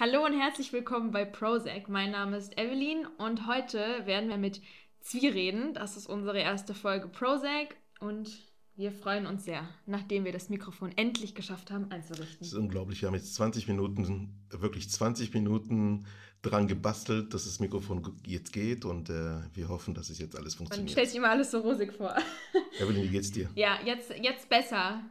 Hallo 0.00 0.24
und 0.24 0.32
herzlich 0.32 0.72
willkommen 0.72 1.10
bei 1.10 1.24
Prozac. 1.24 1.88
Mein 1.88 2.12
Name 2.12 2.36
ist 2.36 2.56
Evelyn 2.56 3.04
und 3.18 3.48
heute 3.48 3.78
werden 4.04 4.28
wir 4.28 4.36
mit 4.36 4.62
Zwie 5.00 5.26
reden. 5.26 5.74
Das 5.74 5.96
ist 5.96 6.06
unsere 6.06 6.38
erste 6.38 6.72
Folge 6.72 7.08
Prozac 7.08 7.74
und 7.98 8.30
wir 8.76 8.92
freuen 8.92 9.26
uns 9.26 9.44
sehr, 9.44 9.68
nachdem 9.86 10.24
wir 10.24 10.30
das 10.30 10.50
Mikrofon 10.50 10.92
endlich 10.94 11.34
geschafft 11.34 11.72
haben 11.72 11.90
einzurichten. 11.90 12.36
Das 12.38 12.46
ist 12.46 12.54
unglaublich. 12.54 13.02
Wir 13.02 13.08
haben 13.08 13.16
jetzt 13.16 13.34
20 13.34 13.66
Minuten, 13.66 14.46
wirklich 14.50 14.88
20 14.88 15.34
Minuten 15.34 16.06
dran 16.42 16.68
gebastelt, 16.68 17.34
dass 17.34 17.46
das 17.46 17.58
Mikrofon 17.58 18.20
jetzt 18.24 18.52
geht 18.52 18.84
und 18.84 19.10
äh, 19.10 19.40
wir 19.52 19.68
hoffen, 19.68 19.94
dass 19.94 20.10
es 20.10 20.20
jetzt 20.20 20.36
alles 20.36 20.54
funktioniert. 20.54 20.90
Man 20.90 20.92
stellt 20.92 21.08
sich 21.08 21.18
immer 21.18 21.30
alles 21.30 21.50
so 21.50 21.58
rosig 21.58 21.92
vor. 21.92 22.14
Evelyn, 22.78 23.02
wie 23.02 23.08
geht's 23.08 23.32
dir? 23.32 23.50
Ja, 23.56 23.80
jetzt, 23.84 24.12
jetzt 24.22 24.48
besser. 24.48 25.02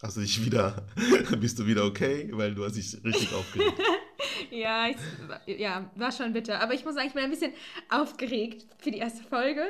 Hast 0.00 0.16
du 0.16 0.22
dich 0.22 0.42
wieder, 0.42 0.86
bist 1.40 1.58
du 1.58 1.66
wieder 1.66 1.84
okay? 1.84 2.30
Weil 2.32 2.54
du 2.54 2.64
hast 2.64 2.76
dich 2.76 3.04
richtig 3.04 3.34
aufgeregt. 3.34 3.78
ja, 4.54 4.88
ich, 4.88 5.58
ja, 5.58 5.90
war 5.96 6.12
schon 6.12 6.32
bitter. 6.32 6.60
Aber 6.60 6.74
ich 6.74 6.84
muss 6.84 6.94
sagen, 6.94 7.08
ich 7.08 7.14
bin 7.14 7.24
ein 7.24 7.30
bisschen 7.30 7.52
aufgeregt 7.88 8.66
für 8.78 8.90
die 8.90 8.98
erste 8.98 9.22
Folge. 9.24 9.66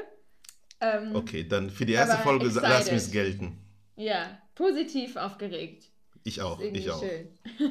Ähm, 0.80 1.14
okay, 1.14 1.46
dann 1.46 1.70
für 1.70 1.86
die 1.86 1.94
erste 1.94 2.18
Folge 2.18 2.46
excited. 2.46 2.68
lass 2.68 2.86
mich 2.86 2.96
es 2.96 3.10
gelten. 3.10 3.58
Ja, 3.96 4.38
positiv 4.54 5.16
aufgeregt. 5.16 5.90
Ich 6.24 6.40
auch, 6.40 6.60
ich 6.60 6.90
auch. 6.90 7.02
Schön. 7.02 7.28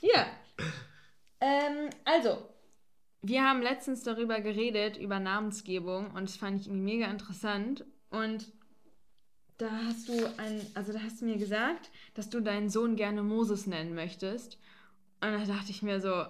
ja. 0.00 0.26
Ähm, 1.40 1.90
also, 2.04 2.38
wir 3.22 3.42
haben 3.42 3.62
letztens 3.62 4.02
darüber 4.02 4.40
geredet, 4.40 4.96
über 4.96 5.20
Namensgebung 5.20 6.10
und 6.12 6.28
das 6.28 6.36
fand 6.36 6.60
ich 6.60 6.66
irgendwie 6.66 6.96
mega 6.96 7.06
interessant. 7.06 7.84
Und 8.10 8.52
da 9.58 9.70
hast 9.86 10.08
du 10.08 10.12
ein, 10.36 10.60
also 10.74 10.92
da 10.92 11.00
hast 11.00 11.20
du 11.20 11.24
mir 11.24 11.36
gesagt, 11.36 11.90
dass 12.14 12.30
du 12.30 12.40
deinen 12.40 12.68
Sohn 12.68 12.96
gerne 12.96 13.22
Moses 13.22 13.66
nennen 13.66 13.94
möchtest. 13.94 14.58
Und 15.20 15.32
da 15.32 15.44
dachte 15.44 15.70
ich 15.70 15.82
mir 15.82 16.00
so, 16.00 16.26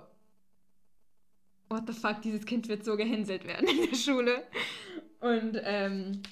what 1.69 1.85
the 1.87 1.93
fuck, 1.93 2.23
dieses 2.23 2.45
Kind 2.47 2.69
wird 2.69 2.85
so 2.85 2.97
gehänselt 2.97 3.47
werden 3.47 3.69
in 3.69 3.91
der 3.91 3.97
Schule. 3.97 4.45
Und 5.21 5.59
ähm, 5.63 6.23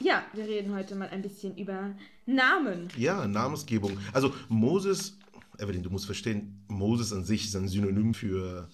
ja, 0.00 0.24
wir 0.32 0.44
reden 0.44 0.74
heute 0.74 0.94
mal 0.94 1.08
ein 1.08 1.22
bisschen 1.22 1.56
über 1.56 1.94
Namen. 2.26 2.88
Ja, 2.96 3.26
Namensgebung. 3.26 3.98
Also 4.12 4.34
Moses, 4.48 5.18
Evelyn, 5.58 5.82
du 5.82 5.90
musst 5.90 6.06
verstehen, 6.06 6.64
Moses 6.68 7.12
an 7.12 7.24
sich 7.24 7.44
ist 7.44 7.56
ein 7.56 7.68
Synonym 7.68 8.14
für 8.14 8.68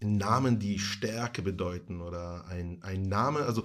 Namen, 0.00 0.58
die 0.58 0.78
Stärke 0.78 1.42
bedeuten 1.42 2.00
oder 2.00 2.46
ein, 2.48 2.82
ein 2.82 3.02
Name, 3.02 3.40
also 3.40 3.64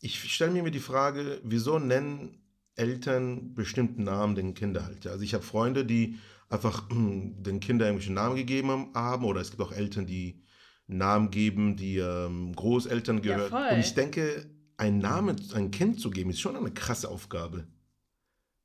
ich 0.00 0.32
stelle 0.32 0.62
mir 0.62 0.70
die 0.70 0.80
Frage, 0.80 1.40
wieso 1.44 1.78
nennen 1.78 2.42
Eltern 2.74 3.54
bestimmten 3.54 4.04
Namen 4.04 4.34
den 4.34 4.54
Kindern 4.54 4.84
halt? 4.84 5.06
Also 5.06 5.22
ich 5.22 5.32
habe 5.32 5.44
Freunde, 5.44 5.84
die 5.84 6.18
einfach 6.52 6.86
den 6.90 7.60
Kindern 7.60 7.88
irgendwelche 7.88 8.12
Namen 8.12 8.36
gegeben 8.36 8.88
haben 8.94 9.24
oder 9.24 9.40
es 9.40 9.50
gibt 9.50 9.62
auch 9.62 9.72
Eltern, 9.72 10.06
die 10.06 10.42
Namen 10.86 11.30
geben, 11.30 11.76
die 11.76 11.96
ähm, 11.96 12.54
Großeltern 12.54 13.22
gehören. 13.22 13.50
Ja, 13.50 13.70
Und 13.70 13.80
ich 13.80 13.94
denke, 13.94 14.46
einen 14.76 14.98
Namen, 14.98 15.40
ein 15.54 15.70
Kind 15.70 16.00
zu 16.00 16.10
geben, 16.10 16.30
ist 16.30 16.40
schon 16.40 16.54
eine 16.54 16.70
krasse 16.70 17.08
Aufgabe. 17.08 17.66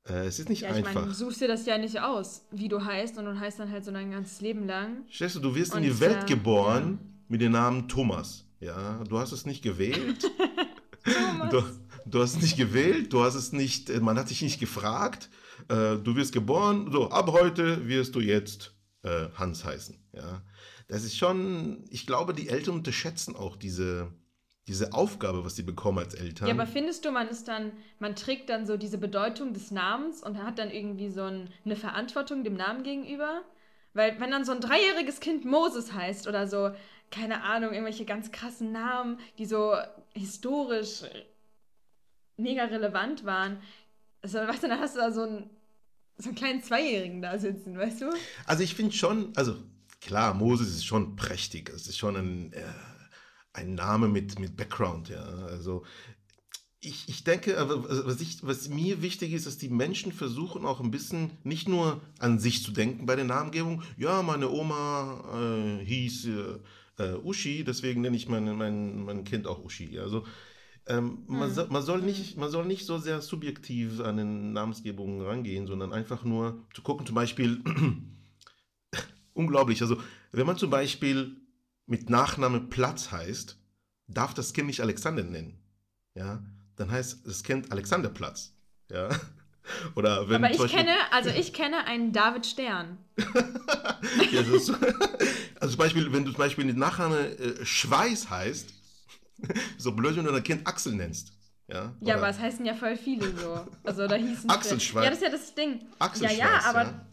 Äh, 0.06 0.26
es 0.26 0.38
ist 0.38 0.48
nicht 0.50 0.62
ja, 0.62 0.70
ich 0.70 0.76
einfach. 0.76 0.94
Meine, 0.94 1.06
du 1.06 1.14
suchst 1.14 1.40
dir 1.40 1.48
das 1.48 1.64
ja 1.64 1.78
nicht 1.78 1.98
aus, 2.00 2.46
wie 2.50 2.68
du 2.68 2.84
heißt, 2.84 3.16
und 3.18 3.24
du 3.24 3.38
heißt 3.38 3.58
dann 3.58 3.70
halt 3.70 3.84
so 3.84 3.90
dein 3.90 4.10
ganzes 4.10 4.40
Leben 4.42 4.66
lang. 4.66 5.04
Stellst 5.10 5.36
du, 5.36 5.40
du 5.40 5.54
wirst 5.54 5.74
Und 5.74 5.82
in 5.82 5.90
die 5.90 6.00
Welt 6.00 6.24
äh, 6.24 6.26
geboren 6.26 6.98
ja. 7.00 7.08
mit 7.28 7.40
dem 7.40 7.52
Namen 7.52 7.88
Thomas. 7.88 8.44
Ja, 8.60 9.02
du 9.08 9.18
hast 9.18 9.32
es 9.32 9.46
nicht 9.46 9.62
gewählt. 9.62 10.30
Du, 11.50 11.62
du, 12.10 12.20
hast 12.20 12.40
nicht 12.40 12.56
gewählt, 12.56 13.12
du 13.12 13.22
hast 13.22 13.34
es 13.34 13.52
nicht, 13.52 13.90
äh, 13.90 14.00
man 14.00 14.18
hat 14.18 14.30
dich 14.30 14.42
nicht 14.42 14.60
gefragt. 14.60 15.28
Äh, 15.68 15.96
du 15.96 16.16
wirst 16.16 16.32
geboren, 16.32 16.90
so 16.90 17.10
ab 17.10 17.30
heute 17.32 17.88
wirst 17.88 18.14
du 18.14 18.20
jetzt 18.20 18.74
äh, 19.02 19.28
Hans 19.34 19.64
heißen. 19.64 19.98
Ja, 20.12 20.42
das 20.88 21.04
ist 21.04 21.16
schon, 21.16 21.84
ich 21.90 22.06
glaube, 22.06 22.34
die 22.34 22.48
Eltern 22.48 22.74
unterschätzen 22.74 23.36
auch 23.36 23.56
diese, 23.56 24.12
diese 24.66 24.92
Aufgabe, 24.92 25.44
was 25.44 25.56
sie 25.56 25.62
bekommen 25.62 25.98
als 25.98 26.14
Eltern. 26.14 26.48
Ja, 26.48 26.54
aber 26.54 26.66
findest 26.66 27.04
du, 27.04 27.10
man 27.10 27.28
ist 27.28 27.48
dann, 27.48 27.72
man 27.98 28.16
trägt 28.16 28.48
dann 28.50 28.66
so 28.66 28.76
diese 28.76 28.98
Bedeutung 28.98 29.52
des 29.52 29.70
Namens 29.70 30.22
und 30.22 30.42
hat 30.42 30.58
dann 30.58 30.70
irgendwie 30.70 31.10
so 31.10 31.22
ein, 31.22 31.50
eine 31.64 31.76
Verantwortung 31.76 32.44
dem 32.44 32.54
Namen 32.54 32.82
gegenüber? 32.82 33.42
Weil 33.94 34.20
wenn 34.20 34.30
dann 34.30 34.44
so 34.44 34.52
ein 34.52 34.60
dreijähriges 34.60 35.20
Kind 35.20 35.44
Moses 35.44 35.92
heißt 35.92 36.28
oder 36.28 36.46
so, 36.46 36.70
keine 37.10 37.42
Ahnung, 37.42 37.72
irgendwelche 37.72 38.04
ganz 38.04 38.30
krassen 38.30 38.72
Namen, 38.72 39.18
die 39.38 39.46
so 39.46 39.74
historisch 40.14 41.02
mega 42.38 42.64
relevant 42.64 43.24
waren. 43.24 43.58
Also, 44.22 44.38
weißt 44.38 44.62
dann 44.62 44.80
hast 44.80 44.96
du 44.96 45.00
da 45.00 45.12
so 45.12 45.22
einen, 45.22 45.50
so 46.16 46.28
einen 46.30 46.36
kleinen 46.36 46.62
Zweijährigen 46.62 47.22
da 47.22 47.38
sitzen, 47.38 47.76
weißt 47.76 48.02
du? 48.02 48.06
Also 48.46 48.62
ich 48.62 48.74
finde 48.74 48.92
schon, 48.92 49.32
also 49.36 49.56
klar, 50.00 50.34
Moses 50.34 50.68
ist 50.68 50.86
schon 50.86 51.16
prächtig. 51.16 51.70
Es 51.70 51.86
ist 51.86 51.98
schon 51.98 52.16
ein, 52.16 52.52
äh, 52.52 52.62
ein 53.52 53.74
Name 53.74 54.08
mit, 54.08 54.38
mit 54.38 54.56
Background, 54.56 55.08
ja. 55.08 55.22
Also 55.22 55.84
ich, 56.80 57.08
ich 57.08 57.24
denke, 57.24 57.56
was, 57.58 58.20
ich, 58.20 58.38
was 58.46 58.68
mir 58.68 59.02
wichtig 59.02 59.32
ist, 59.32 59.46
dass 59.46 59.58
die 59.58 59.68
Menschen 59.68 60.12
versuchen 60.12 60.64
auch 60.64 60.80
ein 60.80 60.92
bisschen 60.92 61.32
nicht 61.42 61.68
nur 61.68 62.00
an 62.20 62.38
sich 62.38 62.62
zu 62.62 62.70
denken 62.70 63.06
bei 63.06 63.16
der 63.16 63.24
Namengebung. 63.24 63.82
Ja, 63.96 64.22
meine 64.22 64.48
Oma 64.48 65.78
äh, 65.80 65.84
hieß 65.84 66.28
äh, 66.98 67.14
Uschi, 67.24 67.64
deswegen 67.64 68.00
nenne 68.00 68.16
ich 68.16 68.28
mein, 68.28 68.56
mein, 68.56 69.04
mein 69.04 69.24
Kind 69.24 69.46
auch 69.46 69.64
Uschi. 69.64 69.98
Also 69.98 70.24
ähm, 70.88 71.24
mhm. 71.26 71.38
man, 71.38 71.52
so, 71.52 71.66
man, 71.68 71.82
soll 71.82 72.00
nicht, 72.02 72.36
man 72.36 72.50
soll 72.50 72.66
nicht 72.66 72.86
so 72.86 72.98
sehr 72.98 73.20
subjektiv 73.20 74.00
an 74.00 74.16
den 74.16 74.52
Namensgebungen 74.52 75.20
rangehen, 75.20 75.66
sondern 75.66 75.92
einfach 75.92 76.24
nur 76.24 76.66
zu 76.74 76.82
gucken, 76.82 77.06
zum 77.06 77.14
Beispiel, 77.14 77.62
unglaublich, 79.34 79.82
also 79.82 80.00
wenn 80.32 80.46
man 80.46 80.56
zum 80.56 80.70
Beispiel 80.70 81.36
mit 81.86 82.10
Nachname 82.10 82.60
Platz 82.60 83.12
heißt, 83.12 83.58
darf 84.08 84.34
das 84.34 84.52
Kind 84.52 84.66
nicht 84.66 84.80
Alexander 84.80 85.22
nennen. 85.22 85.58
Ja, 86.14 86.42
dann 86.76 86.90
heißt 86.90 87.26
das 87.26 87.42
Kind 87.42 87.70
Alexanderplatz. 87.70 88.54
Ja. 88.90 89.08
Oder 89.94 90.28
wenn 90.28 90.42
Aber 90.42 90.54
ich 90.54 90.70
kenne, 90.70 90.94
also 91.10 91.30
ich 91.30 91.52
kenne 91.52 91.84
einen 91.86 92.12
David 92.12 92.46
Stern. 92.46 92.98
ja, 94.32 94.40
also 94.40 94.58
zum 94.58 95.76
Beispiel, 95.76 96.10
wenn 96.12 96.24
du 96.24 96.30
zum 96.30 96.38
Beispiel 96.38 96.66
den 96.66 96.78
Nachname 96.78 97.18
äh, 97.38 97.64
Schweiß 97.64 98.30
heißt, 98.30 98.72
so 99.78 99.92
blöd, 99.92 100.16
wenn 100.16 100.24
du 100.24 100.32
dein 100.32 100.42
Kind 100.42 100.66
Axel 100.66 100.94
nennst. 100.94 101.32
Ja, 101.68 101.92
ja 102.00 102.16
aber 102.16 102.28
es 102.28 102.38
heißen 102.38 102.64
ja 102.64 102.74
voll 102.74 102.96
viele 102.96 103.30
so. 103.36 103.66
Also 103.84 104.06
da 104.06 104.16
hießen 104.16 104.48
Axelschweiß. 104.48 105.04
Ja, 105.04 105.10
das 105.10 105.18
ist 105.18 105.24
ja 105.24 105.30
das 105.30 105.54
Ding. 105.54 105.86
Axel 105.98 106.24
ja, 106.24 106.32
ja, 106.32 106.60
aber 106.64 106.82
ja. 106.84 107.04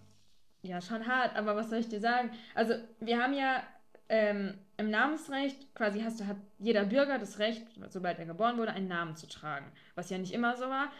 ja, 0.61 0.81
schon 0.81 1.05
hart, 1.05 1.35
aber 1.35 1.55
was 1.55 1.69
soll 1.69 1.79
ich 1.79 1.89
dir 1.89 1.99
sagen? 1.99 2.31
Also, 2.53 2.75
wir 3.01 3.21
haben 3.21 3.33
ja 3.33 3.63
ähm, 4.07 4.53
im 4.77 4.89
Namensrecht, 4.89 5.73
quasi 5.75 6.01
hast 6.01 6.19
du, 6.19 6.27
hat 6.27 6.37
jeder 6.59 6.85
Bürger 6.85 7.19
das 7.19 7.39
Recht, 7.39 7.65
sobald 7.89 8.19
er 8.19 8.25
geboren 8.25 8.57
wurde, 8.57 8.71
einen 8.71 8.87
Namen 8.87 9.15
zu 9.15 9.27
tragen. 9.27 9.65
Was 9.95 10.09
ja 10.09 10.17
nicht 10.17 10.33
immer 10.33 10.55
so 10.55 10.69
war. 10.69 10.91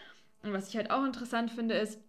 Und 0.44 0.53
was 0.53 0.69
ich 0.69 0.78
halt 0.78 0.92
auch 0.92 1.06
interessant 1.06 1.52
finde, 1.52 1.75
ist, 1.75 2.00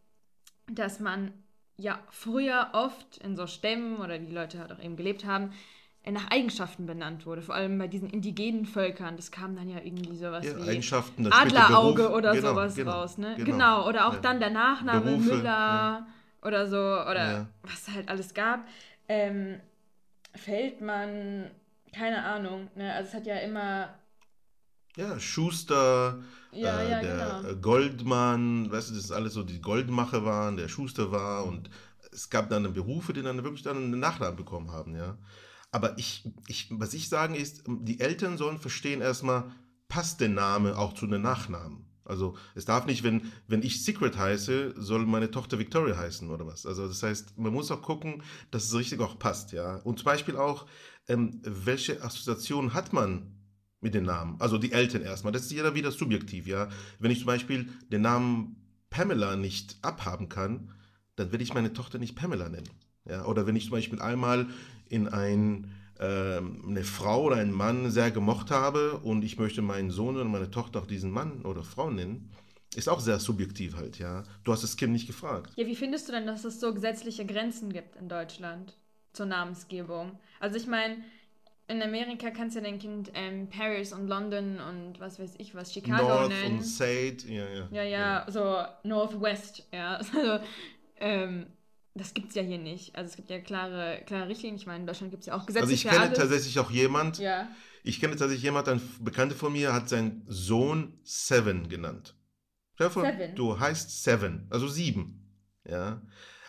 dass 0.68 1.00
man 1.00 1.32
ja 1.76 2.00
früher 2.10 2.70
oft 2.72 3.18
in 3.18 3.36
so 3.36 3.46
Stämmen 3.46 3.98
oder 3.98 4.18
die 4.18 4.32
Leute 4.32 4.58
halt 4.58 4.72
auch 4.72 4.80
eben 4.80 4.96
gelebt 4.96 5.24
haben, 5.24 5.52
nach 6.12 6.30
Eigenschaften 6.30 6.86
benannt 6.86 7.26
wurde. 7.26 7.42
Vor 7.42 7.54
allem 7.54 7.78
bei 7.78 7.88
diesen 7.88 8.08
indigenen 8.10 8.66
Völkern. 8.66 9.16
Das 9.16 9.30
kam 9.30 9.56
dann 9.56 9.68
ja 9.68 9.78
irgendwie 9.82 10.16
sowas 10.16 10.44
ja, 10.44 10.56
wie 10.56 10.68
Eigenschaften, 10.68 11.32
Adlerauge 11.32 12.02
Beruf. 12.04 12.16
oder 12.16 12.32
genau, 12.32 12.48
sowas 12.50 12.74
genau, 12.74 12.90
raus. 12.92 13.18
Ne? 13.18 13.34
Genau. 13.36 13.50
genau. 13.50 13.88
Oder 13.88 14.08
auch 14.08 14.14
ja. 14.14 14.20
dann 14.20 14.40
der 14.40 14.50
Nachname 14.50 15.00
Berufe, 15.00 15.36
Müller 15.36 15.44
ja. 15.44 16.06
oder 16.42 16.68
so. 16.68 16.76
Oder 16.76 17.48
was 17.62 17.88
halt 17.94 18.08
alles 18.08 18.34
gab. 18.34 18.66
Ähm, 19.08 19.60
Feldmann, 20.34 21.50
keine 21.92 22.24
Ahnung. 22.24 22.68
Ne? 22.74 22.92
Also 22.92 23.08
es 23.08 23.14
hat 23.14 23.26
ja 23.26 23.36
immer 23.36 23.88
ja, 24.96 25.20
Schuster, 25.20 26.22
ja, 26.52 26.80
äh, 26.80 26.90
ja, 26.90 27.00
der 27.00 27.40
genau. 27.42 27.60
Goldmann, 27.60 28.70
weißt 28.72 28.90
du, 28.90 28.94
das 28.94 29.04
ist 29.04 29.12
alles 29.12 29.34
so, 29.34 29.42
die 29.42 29.60
Goldmacher 29.60 30.24
waren, 30.24 30.56
der 30.56 30.68
Schuster 30.68 31.12
war 31.12 31.44
und 31.44 31.68
es 32.12 32.30
gab 32.30 32.48
dann 32.48 32.72
Berufe, 32.72 33.12
die 33.12 33.22
dann 33.22 33.44
wirklich 33.44 33.62
dann 33.62 33.76
einen 33.76 34.00
Nachnamen 34.00 34.36
bekommen 34.36 34.72
haben, 34.72 34.96
ja. 34.96 35.18
Aber 35.76 35.98
ich, 35.98 36.24
ich, 36.48 36.68
was 36.70 36.94
ich 36.94 37.10
sagen 37.10 37.34
ist, 37.34 37.64
die 37.66 38.00
Eltern 38.00 38.38
sollen 38.38 38.56
verstehen 38.58 39.02
erstmal, 39.02 39.52
passt 39.88 40.22
der 40.22 40.30
Name 40.30 40.78
auch 40.78 40.94
zu 40.94 41.06
den 41.06 41.20
Nachnamen? 41.20 41.84
Also 42.02 42.34
es 42.54 42.64
darf 42.64 42.86
nicht, 42.86 43.02
wenn, 43.02 43.30
wenn 43.46 43.62
ich 43.62 43.84
Secret 43.84 44.16
heiße, 44.16 44.72
soll 44.78 45.04
meine 45.04 45.30
Tochter 45.30 45.58
Victoria 45.58 45.98
heißen 45.98 46.30
oder 46.30 46.46
was. 46.46 46.64
Also 46.64 46.88
das 46.88 47.02
heißt, 47.02 47.36
man 47.36 47.52
muss 47.52 47.70
auch 47.70 47.82
gucken, 47.82 48.22
dass 48.50 48.64
es 48.64 48.74
richtig 48.74 49.00
auch 49.00 49.18
passt, 49.18 49.52
ja. 49.52 49.76
Und 49.84 49.98
zum 49.98 50.06
Beispiel 50.06 50.38
auch, 50.38 50.64
ähm, 51.08 51.42
welche 51.44 52.02
Assoziationen 52.02 52.72
hat 52.72 52.94
man 52.94 53.34
mit 53.82 53.92
den 53.92 54.04
Namen. 54.04 54.36
Also 54.40 54.56
die 54.56 54.72
Eltern 54.72 55.02
erstmal. 55.02 55.34
Das 55.34 55.42
ist 55.42 55.52
jeder 55.52 55.74
wieder 55.74 55.92
subjektiv, 55.92 56.46
ja. 56.46 56.70
Wenn 57.00 57.10
ich 57.10 57.18
zum 57.18 57.26
Beispiel 57.26 57.68
den 57.92 58.00
Namen 58.00 58.56
Pamela 58.88 59.36
nicht 59.36 59.76
abhaben 59.82 60.30
kann, 60.30 60.72
dann 61.16 61.32
werde 61.32 61.44
ich 61.44 61.52
meine 61.52 61.74
Tochter 61.74 61.98
nicht 61.98 62.16
Pamela 62.16 62.48
nennen. 62.48 62.70
Ja? 63.08 63.24
Oder 63.26 63.46
wenn 63.46 63.56
ich 63.56 63.64
zum 63.64 63.72
Beispiel 63.72 64.00
einmal 64.00 64.46
in 64.88 65.08
ein, 65.08 65.72
äh, 65.98 66.38
eine 66.38 66.84
Frau 66.84 67.24
oder 67.24 67.36
einen 67.36 67.52
Mann 67.52 67.90
sehr 67.90 68.10
gemocht 68.10 68.50
habe 68.50 68.98
und 68.98 69.24
ich 69.24 69.38
möchte 69.38 69.62
meinen 69.62 69.90
Sohn 69.90 70.16
oder 70.16 70.24
meine 70.24 70.50
Tochter 70.50 70.80
auch 70.80 70.86
diesen 70.86 71.10
Mann 71.10 71.42
oder 71.42 71.62
Frau 71.62 71.90
nennen, 71.90 72.30
ist 72.74 72.88
auch 72.88 73.00
sehr 73.00 73.18
subjektiv 73.18 73.76
halt, 73.76 73.98
ja. 73.98 74.24
Du 74.44 74.52
hast 74.52 74.62
das 74.62 74.76
Kind 74.76 74.92
nicht 74.92 75.06
gefragt. 75.06 75.52
Ja, 75.56 75.66
wie 75.66 75.76
findest 75.76 76.08
du 76.08 76.12
denn, 76.12 76.26
dass 76.26 76.44
es 76.44 76.60
so 76.60 76.74
gesetzliche 76.74 77.24
Grenzen 77.24 77.72
gibt 77.72 77.96
in 77.96 78.08
Deutschland? 78.08 78.76
zur 79.16 79.26
Namensgebung. 79.26 80.18
Also 80.38 80.56
ich 80.56 80.66
meine, 80.66 80.98
in 81.66 81.82
Amerika 81.82 82.30
kannst 82.30 82.54
du 82.54 82.60
ja 82.60 82.66
dein 82.66 82.78
Kind 82.78 83.10
ähm, 83.14 83.48
Paris 83.48 83.92
und 83.92 84.06
London 84.06 84.60
und 84.60 85.00
was 85.00 85.18
weiß 85.18 85.34
ich 85.38 85.54
was, 85.54 85.72
Chicago 85.72 86.06
North 86.06 86.28
nennen. 86.28 86.58
und 86.58 86.64
Sade, 86.64 87.16
ja, 87.26 87.48
ja. 87.48 87.68
Ja, 87.72 87.82
ja, 87.82 88.26
so 88.28 88.62
Northwest, 88.84 89.66
ja. 89.72 89.96
Also, 90.14 90.44
ähm, 90.98 91.46
das 91.96 92.14
gibt 92.14 92.28
es 92.30 92.34
ja 92.34 92.42
hier 92.42 92.58
nicht. 92.58 92.94
Also 92.94 93.10
es 93.10 93.16
gibt 93.16 93.30
ja 93.30 93.40
klare, 93.40 94.02
klare 94.06 94.28
Richtlinien. 94.28 94.56
Ich 94.58 94.66
meine, 94.66 94.80
in 94.80 94.86
Deutschland 94.86 95.10
gibt 95.10 95.22
es 95.22 95.26
ja 95.26 95.34
auch 95.34 95.46
Gesetze 95.46 95.62
Also 95.64 95.74
ich 95.74 95.82
kenne 95.84 96.00
alles. 96.00 96.18
tatsächlich 96.18 96.58
auch 96.58 96.70
jemand, 96.70 97.18
Ja. 97.18 97.48
ich 97.82 98.00
kenne 98.00 98.16
tatsächlich 98.16 98.42
jemand, 98.44 98.68
ein 98.68 98.80
Bekannter 99.00 99.34
von 99.34 99.52
mir 99.52 99.72
hat 99.72 99.88
seinen 99.88 100.22
Sohn 100.28 100.98
Seven 101.02 101.68
genannt. 101.68 102.14
Vor, 102.76 102.90
Seven? 102.90 103.34
Du 103.34 103.58
heißt 103.58 104.02
Seven, 104.04 104.46
also 104.50 104.68
sieben. 104.68 105.32
Ja. 105.64 106.02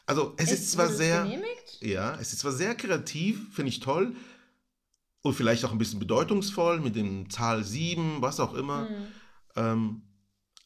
Also 0.05 0.33
es 0.37 0.51
ist, 0.51 0.71
zwar 0.71 0.85
wurde 0.85 0.93
es 0.93 0.97
sehr, 0.99 1.23
Genehmigt? 1.23 1.77
ja, 1.81 2.15
es 2.19 2.33
ist 2.33 2.39
zwar 2.39 2.51
sehr 2.51 2.75
kreativ, 2.75 3.53
finde 3.53 3.69
ich 3.69 3.79
toll. 3.79 4.15
Und 5.21 5.33
vielleicht 5.33 5.65
auch 5.65 5.71
ein 5.71 5.77
bisschen 5.77 5.99
bedeutungsvoll 5.99 6.79
mit 6.79 6.95
dem 6.95 7.29
Zahl 7.29 7.63
7, 7.63 8.21
was 8.21 8.39
auch 8.39 8.53
immer. 8.53 8.87
Hm. 8.87 9.07
Ähm, 9.55 10.01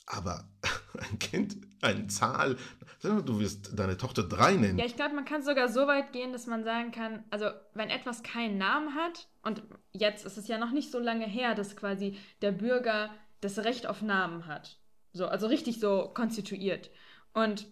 aber 0.06 0.48
ein 1.12 1.18
Kind, 1.20 1.58
eine 1.82 2.08
Zahl, 2.08 2.58
du 3.02 3.40
wirst 3.40 3.78
deine 3.78 3.98
Tochter 3.98 4.24
3 4.24 4.54
nennen. 4.54 4.80
Ja, 4.80 4.86
ich 4.86 4.96
glaube, 4.96 5.16
man 5.16 5.26
kann 5.26 5.42
sogar 5.42 5.70
so 5.70 5.88
weit 5.88 6.14
gehen, 6.14 6.32
dass 6.32 6.48
man 6.48 6.64
sagen 6.64 6.92
kann, 6.92 7.24
also 7.30 7.48
wenn 7.74 7.90
etwas 7.90 8.24
keinen 8.24 8.58
Namen 8.58 8.96
hat, 8.96 9.28
und 9.44 9.64
jetzt 9.92 10.26
ist 10.26 10.38
es 10.38 10.48
ja 10.48 10.58
noch 10.58 10.72
nicht 10.72 10.92
so 10.92 11.00
lange 11.00 11.26
her, 11.26 11.56
dass 11.56 11.76
quasi 11.76 12.18
der 12.42 12.52
Bürger 12.52 13.10
das 13.42 13.60
Recht 13.60 13.88
auf 13.88 14.02
Namen 14.02 14.46
hat. 14.46 14.78
So, 15.14 15.28
also 15.28 15.48
richtig 15.48 15.80
so 15.80 16.12
konstituiert. 16.14 16.92
Und 17.34 17.68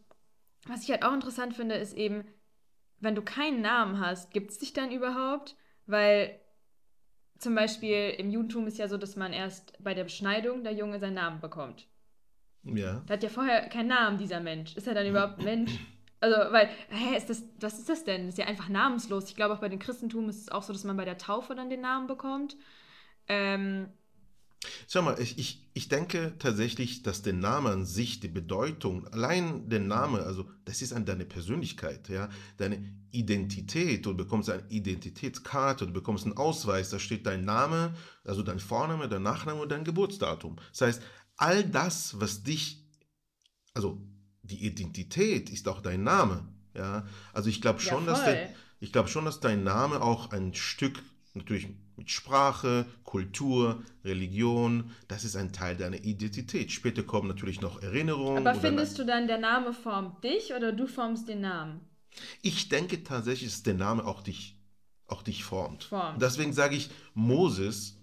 was 0.67 0.83
ich 0.83 0.91
halt 0.91 1.03
auch 1.03 1.13
interessant 1.13 1.55
finde, 1.55 1.75
ist 1.75 1.93
eben, 1.93 2.25
wenn 2.99 3.15
du 3.15 3.21
keinen 3.21 3.61
Namen 3.61 3.99
hast, 3.99 4.31
gibt 4.31 4.51
es 4.51 4.57
dich 4.57 4.73
dann 4.73 4.91
überhaupt? 4.91 5.55
Weil 5.85 6.39
zum 7.37 7.55
Beispiel 7.55 8.09
im 8.17 8.29
Judentum 8.29 8.67
ist 8.67 8.77
ja 8.77 8.87
so, 8.87 8.97
dass 8.97 9.15
man 9.15 9.31
erst 9.31 9.81
bei 9.81 9.93
der 9.93 10.03
Beschneidung 10.03 10.63
der 10.63 10.73
Junge 10.73 10.99
seinen 10.99 11.13
Namen 11.13 11.39
bekommt. 11.39 11.87
Ja. 12.63 13.01
Der 13.07 13.13
hat 13.15 13.23
ja 13.23 13.29
vorher 13.29 13.69
keinen 13.69 13.87
Namen, 13.87 14.17
dieser 14.17 14.39
Mensch. 14.39 14.75
Ist 14.75 14.87
er 14.87 14.93
dann 14.93 15.07
überhaupt 15.07 15.41
Mensch? 15.43 15.71
Also, 16.21 16.35
weil, 16.51 16.69
hä, 16.89 17.15
ist 17.15 17.29
das, 17.29 17.43
was 17.61 17.79
ist 17.79 17.87
das 17.87 18.03
denn? 18.03 18.25
Das 18.25 18.35
ist 18.35 18.39
ja 18.39 18.45
einfach 18.45 18.67
namenslos. 18.67 19.29
Ich 19.29 19.35
glaube, 19.35 19.53
auch 19.53 19.59
bei 19.59 19.69
den 19.69 19.79
Christentum 19.79 20.27
ist 20.29 20.41
es 20.41 20.49
auch 20.49 20.63
so, 20.63 20.73
dass 20.73 20.83
man 20.83 20.97
bei 20.97 21.05
der 21.05 21.17
Taufe 21.17 21.55
dann 21.55 21.69
den 21.69 21.81
Namen 21.81 22.07
bekommt. 22.07 22.57
Ähm, 23.27 23.87
Schau 24.89 25.01
mal, 25.01 25.19
ich, 25.21 25.37
ich, 25.37 25.69
ich 25.73 25.87
denke 25.87 26.33
tatsächlich, 26.37 27.01
dass 27.01 27.21
der 27.21 27.33
Name 27.33 27.69
an 27.69 27.85
sich, 27.85 28.19
die 28.19 28.27
Bedeutung, 28.27 29.07
allein 29.07 29.69
der 29.69 29.79
Name, 29.79 30.23
also 30.23 30.49
das 30.65 30.81
ist 30.81 30.91
an 30.91 31.05
deine 31.05 31.23
Persönlichkeit, 31.23 32.09
ja, 32.09 32.27
deine 32.57 32.83
Identität. 33.11 34.05
Du 34.05 34.15
bekommst 34.15 34.49
eine 34.49 34.63
Identitätskarte, 34.67 35.87
du 35.87 35.93
bekommst 35.93 36.25
einen 36.25 36.35
Ausweis, 36.35 36.89
da 36.89 36.99
steht 36.99 37.25
dein 37.25 37.45
Name, 37.45 37.93
also 38.25 38.43
dein 38.43 38.59
Vorname, 38.59 39.07
dein 39.07 39.23
Nachname 39.23 39.61
und 39.61 39.71
dein 39.71 39.85
Geburtsdatum. 39.85 40.57
Das 40.71 40.81
heißt, 40.81 41.03
all 41.39 41.63
das, 41.63 42.19
was 42.19 42.43
dich, 42.43 42.83
also 43.73 44.01
die 44.43 44.65
Identität 44.65 45.49
ist 45.49 45.67
auch 45.67 45.81
dein 45.81 46.03
Name, 46.03 46.47
ja. 46.75 47.07
Also 47.33 47.49
ich 47.49 47.61
glaube 47.61 47.81
Ja, 47.81 47.89
schon, 47.89 48.05
dass 48.05 48.23
der, 48.25 48.49
ich 48.79 48.91
glaube 48.91 49.09
schon, 49.09 49.25
dass 49.25 49.39
dein 49.39 49.63
Name 49.63 50.01
auch 50.01 50.31
ein 50.31 50.53
Stück, 50.53 51.01
natürlich 51.33 51.69
mit 51.95 52.11
Sprache, 52.11 52.85
Kultur, 53.03 53.83
Religion, 54.03 54.91
das 55.07 55.23
ist 55.23 55.35
ein 55.35 55.53
Teil 55.53 55.77
deiner 55.77 56.03
Identität. 56.03 56.71
Später 56.71 57.03
kommen 57.03 57.27
natürlich 57.27 57.61
noch 57.61 57.81
Erinnerungen. 57.81 58.45
aber 58.45 58.59
findest 58.59 58.99
du 58.99 59.05
dann, 59.05 59.27
der 59.27 59.37
Name 59.37 59.73
formt 59.73 60.23
dich 60.23 60.53
oder 60.53 60.71
du 60.73 60.87
formst 60.87 61.27
den 61.27 61.41
Namen? 61.41 61.81
Ich 62.41 62.69
denke 62.69 63.03
tatsächlich, 63.03 63.51
dass 63.51 63.63
der 63.63 63.75
Name 63.75 64.05
auch 64.05 64.21
dich, 64.21 64.57
auch 65.07 65.23
dich 65.23 65.43
formt. 65.43 65.85
Formt. 65.85 66.21
Deswegen 66.21 66.53
sage 66.53 66.75
ich, 66.75 66.89
Moses, 67.13 67.97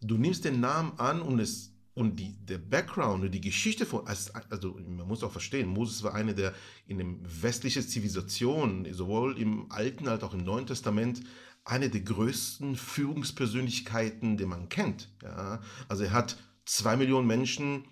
du 0.00 0.16
nimmst 0.16 0.44
den 0.44 0.60
Namen 0.60 0.98
an 0.98 1.20
und 1.20 1.38
es 1.38 1.75
und 1.96 2.20
die, 2.20 2.36
der 2.44 2.58
Background 2.58 3.24
und 3.24 3.30
die 3.32 3.40
Geschichte 3.40 3.86
von, 3.86 4.06
also 4.06 4.78
man 4.86 5.08
muss 5.08 5.24
auch 5.24 5.32
verstehen, 5.32 5.66
Moses 5.66 6.02
war 6.02 6.14
einer 6.14 6.34
der 6.34 6.52
in 6.86 6.98
der 6.98 7.06
westlichen 7.42 7.82
Zivilisation, 7.82 8.86
sowohl 8.92 9.38
im 9.38 9.72
Alten 9.72 10.06
als 10.06 10.22
auch 10.22 10.34
im 10.34 10.44
Neuen 10.44 10.66
Testament, 10.66 11.22
eine 11.64 11.88
der 11.88 12.02
größten 12.02 12.76
Führungspersönlichkeiten, 12.76 14.36
die 14.36 14.44
man 14.44 14.68
kennt. 14.68 15.08
Ja? 15.22 15.62
Also 15.88 16.04
er 16.04 16.12
hat 16.12 16.36
zwei 16.66 16.98
Millionen 16.98 17.26
Menschen 17.26 17.86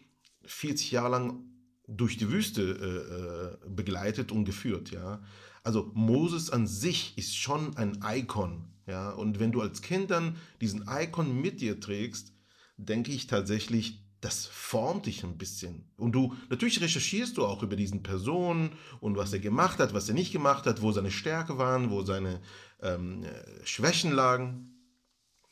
40 0.45 0.91
Jahre 0.91 1.11
lang 1.11 1.41
durch 1.89 2.19
die 2.19 2.31
Wüste 2.31 3.57
äh, 3.65 3.67
äh, 3.67 3.71
begleitet 3.71 4.33
und 4.33 4.45
geführt. 4.45 4.91
Ja? 4.91 5.23
Also 5.63 5.91
Moses 5.95 6.51
an 6.51 6.67
sich 6.67 7.17
ist 7.17 7.39
schon 7.39 7.75
ein 7.79 8.05
Icon. 8.05 8.67
Ja? 8.87 9.13
Und 9.13 9.41
wenn 9.41 9.51
du 9.51 9.63
als 9.63 9.81
Kind 9.81 10.11
dann 10.11 10.37
diesen 10.61 10.85
Icon 10.87 11.41
mit 11.41 11.63
dir 11.63 11.81
trägst, 11.81 12.34
denke 12.77 13.13
ich 13.13 13.27
tatsächlich, 13.27 14.01
das 14.21 14.47
formt 14.47 15.07
dich 15.07 15.23
ein 15.23 15.37
bisschen. 15.37 15.85
Und 15.99 16.13
du, 16.13 16.35
natürlich 16.49 16.81
recherchierst 16.81 17.37
du 17.37 17.45
auch 17.45 17.63
über 17.63 17.77
diesen 17.77 18.03
Person 18.03 18.73
und 19.01 19.17
was 19.17 19.33
er 19.35 19.39
gemacht 19.39 19.79
hat, 19.79 19.93
was 19.93 20.09
er 20.09 20.15
nicht 20.15 20.33
gemacht 20.33 20.67
hat, 20.67 20.81
wo 20.81 20.93
seine 20.93 21.11
Stärke 21.11 21.59
waren, 21.59 21.91
wo 21.91 22.03
seine 22.03 22.41
ähm, 22.81 23.25
äh, 23.25 23.67
Schwächen 23.67 24.13
lagen. 24.13 24.71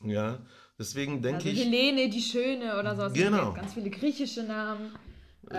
Ja, 0.03 0.39
deswegen 0.79 1.21
denke 1.21 1.49
Also 1.49 1.49
ich. 1.49 1.65
Helene, 1.65 2.09
die 2.09 2.21
Schöne 2.21 2.79
oder 2.79 2.95
sowas. 2.95 3.13
Genau. 3.13 3.53
Ganz 3.53 3.73
viele 3.75 3.91
griechische 3.91 4.43
Namen. 4.43 4.91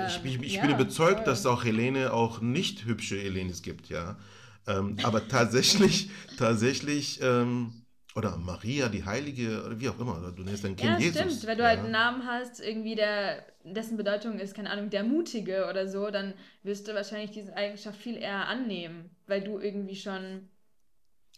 Ich, 0.08 0.24
ich, 0.24 0.42
ich 0.42 0.54
ja, 0.54 0.62
bin 0.62 0.74
überzeugt, 0.74 1.18
voll. 1.18 1.24
dass 1.24 1.40
es 1.40 1.46
auch 1.46 1.62
Helene 1.64 2.12
auch 2.12 2.40
nicht 2.40 2.84
hübsche 2.84 3.16
Helenes 3.16 3.62
gibt, 3.62 3.88
ja. 3.90 4.18
Ähm, 4.66 4.96
aber 5.02 5.28
tatsächlich, 5.28 6.08
tatsächlich, 6.38 7.20
ähm, 7.22 7.83
oder 8.14 8.36
Maria, 8.36 8.88
die 8.88 9.04
Heilige, 9.04 9.64
oder 9.64 9.80
wie 9.80 9.88
auch 9.88 9.98
immer, 9.98 10.32
du 10.34 10.42
nennst 10.44 10.62
dein 10.64 10.76
Kind 10.76 10.90
Ja, 10.90 10.98
Jesus. 10.98 11.20
stimmt. 11.20 11.46
Wenn 11.46 11.58
du 11.58 11.64
ja. 11.64 11.70
halt 11.70 11.80
einen 11.80 11.90
Namen 11.90 12.26
hast, 12.26 12.60
irgendwie 12.60 12.94
der, 12.94 13.44
dessen 13.64 13.96
Bedeutung 13.96 14.38
ist, 14.38 14.54
keine 14.54 14.70
Ahnung, 14.70 14.88
der 14.90 15.02
Mutige 15.02 15.66
oder 15.68 15.88
so, 15.88 16.10
dann 16.10 16.34
wirst 16.62 16.86
du 16.86 16.94
wahrscheinlich 16.94 17.32
diese 17.32 17.56
Eigenschaft 17.56 18.00
viel 18.00 18.16
eher 18.16 18.46
annehmen, 18.46 19.10
weil 19.26 19.42
du 19.42 19.58
irgendwie 19.58 19.96
schon 19.96 20.48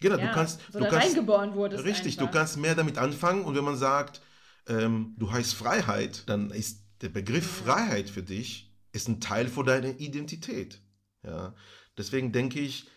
Genau, 0.01 0.19
ja, 0.19 0.27
du 0.27 0.33
kannst, 0.35 0.61
so 0.71 0.79
du 0.79 0.87
kannst, 0.87 1.07
reingeboren 1.09 1.55
wurdest. 1.55 1.85
richtig, 1.85 2.19
einfach. 2.19 2.31
du 2.31 2.39
kannst 2.39 2.59
mehr 2.59 2.75
damit 2.75 2.99
anfangen 2.99 3.45
und 3.45 3.57
wenn 3.57 3.65
man 3.65 3.77
sagt, 3.77 4.21
ähm, 4.69 5.15
du 5.17 5.33
heißt 5.33 5.55
Freiheit, 5.55 6.25
dann 6.29 6.51
ist 6.51 6.85
der 7.01 7.09
Begriff 7.09 7.47
Freiheit 7.65 8.11
für 8.11 8.23
dich 8.23 8.71
ist 8.93 9.09
ein 9.09 9.21
Teil 9.21 9.49
von 9.49 9.67
deiner 9.67 9.99
Identität. 10.01 10.81
Ja, 11.23 11.55
deswegen 11.97 12.33
denke 12.33 12.61
ich, 12.61 12.89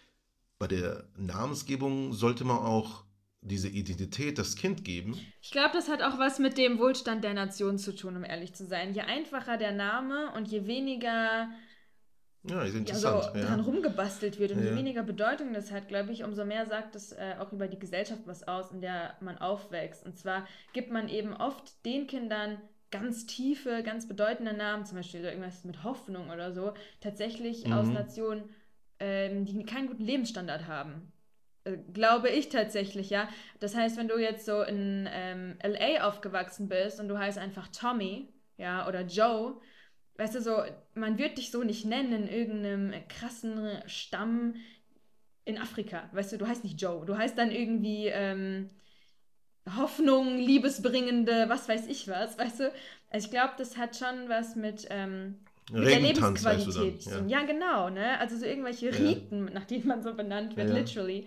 bei 0.58 0.68
der 0.68 1.06
Namensgebung 1.18 2.14
sollte 2.14 2.44
man 2.44 2.58
auch 2.58 3.04
diese 3.41 3.67
Identität 3.69 4.38
das 4.38 4.55
Kind 4.55 4.84
geben. 4.84 5.34
Ich 5.41 5.51
glaube, 5.51 5.72
das 5.74 5.89
hat 5.89 6.01
auch 6.01 6.19
was 6.19 6.39
mit 6.39 6.58
dem 6.58 6.79
Wohlstand 6.79 7.24
der 7.24 7.34
Nation 7.34 7.77
zu 7.77 7.96
tun, 7.96 8.17
um 8.17 8.24
ehrlich 8.24 8.53
zu 8.53 8.65
sein. 8.65 8.93
Je 8.93 9.01
einfacher 9.01 9.58
der 9.58 9.72
Name 9.72 10.31
und 10.36 10.48
je 10.50 10.67
weniger 10.67 11.50
Ja, 12.43 12.62
ist 12.63 12.75
interessant. 12.75 13.24
so 13.25 13.39
Ja, 13.39 13.46
dran 13.48 13.60
rumgebastelt 13.60 14.39
wird 14.39 14.51
und 14.51 14.60
je 14.60 14.69
Ja. 14.69 14.75
weniger 14.75 15.03
Bedeutung 15.03 15.53
das 15.53 15.72
hat, 15.72 15.88
glaube 15.88 16.12
ich, 16.12 16.24
umso 16.24 16.46
mehr 16.46 16.65
sagt 16.65 16.96
es 16.96 17.12
äh, 17.12 17.36
auch 17.39 17.51
über 17.51 17.67
die 17.67 17.79
Gesellschaft 17.79 18.22
was 18.25 18.48
aus, 18.48 18.72
in 18.72 18.81
der 18.81 19.15
man 19.22 19.38
aufwächst. 19.38 20.05
Und 20.05 20.17
zwar 20.17 20.48
gibt 20.74 20.91
man 20.91 21.10
eben 21.10 21.34
oft 21.34 21.86
den 21.86 22.08
Kindern 22.08 22.62
ganz 22.91 23.25
tiefe, 23.25 23.84
ganz 23.84 24.08
bedeutende 24.08 24.53
Namen, 24.53 24.86
zum 24.86 24.98
Beispiel 24.98 25.22
irgendwas 25.24 25.63
mit 25.63 25.84
Hoffnung 25.84 26.29
oder 26.29 26.51
so, 26.53 26.74
tatsächlich 27.01 27.65
Mhm. 27.67 27.74
aus 27.74 27.89
Nationen, 27.89 28.50
ähm, 29.00 29.46
die 29.46 29.63
keinen 29.65 29.88
guten 29.88 30.03
Lebensstandard 30.03 30.67
haben. 30.67 31.12
Äh, 31.70 31.78
glaube 31.94 32.30
ich 32.30 32.50
tatsächlich, 32.50 33.10
ja. 33.10 33.30
Das 33.60 33.76
heißt, 33.76 33.98
wenn 33.98 34.08
du 34.08 34.18
jetzt 34.18 34.46
so 34.46 34.62
in 34.62 35.08
ähm, 35.12 35.58
LA 35.64 36.08
aufgewachsen 36.08 36.70
bist 36.70 37.00
und 37.00 37.08
du 37.08 37.18
heißt 37.18 37.38
einfach 37.38 37.68
Tommy, 37.70 38.28
ja, 38.58 38.88
oder 38.88 39.02
Joe, 39.02 39.60
weißt 40.18 40.36
du, 40.36 40.42
so, 40.42 40.58
man 40.96 41.18
wird 41.18 41.38
dich 41.38 41.52
so 41.52 41.64
nicht 41.64 41.86
nennen 41.86 42.14
in 42.14 42.28
irgendeinem 42.28 43.08
krassen 43.08 43.82
Stamm 43.88 44.56
in 45.46 45.58
Afrika. 45.58 46.10
Weißt 46.12 46.32
du, 46.34 46.38
du 46.38 46.48
heißt 46.48 46.64
nicht 46.64 46.82
Joe. 46.82 47.06
Du 47.06 47.18
heißt 47.18 47.38
dann 47.38 47.52
irgendwie 47.52 48.08
ähm, 48.08 48.70
Hoffnung, 49.78 50.38
liebesbringende, 50.38 51.50
was 51.50 51.70
weiß 51.70 51.88
ich 51.88 52.08
was, 52.08 52.38
weißt 52.38 52.60
du? 52.62 52.74
Also 53.12 53.26
ich 53.26 53.32
glaube, 53.32 53.54
das 53.58 53.78
hat 53.78 53.96
schon 53.96 54.30
was 54.30 54.56
mit, 54.56 54.88
ähm, 54.90 55.40
mit 55.46 55.49
der 55.72 56.00
Lebensqualität 56.00 57.02
zu 57.02 57.10
tun. 57.10 57.30
Ja. 57.30 57.40
Ja, 57.40 57.46
genau, 57.46 57.90
ne? 57.90 58.20
Also 58.20 58.38
so 58.38 58.46
irgendwelche 58.46 58.92
Riten, 58.98 59.46
nach 59.46 59.66
denen 59.66 59.88
man 59.88 60.04
so 60.04 60.14
benannt 60.14 60.56
wird, 60.58 60.70
literally. 60.70 61.26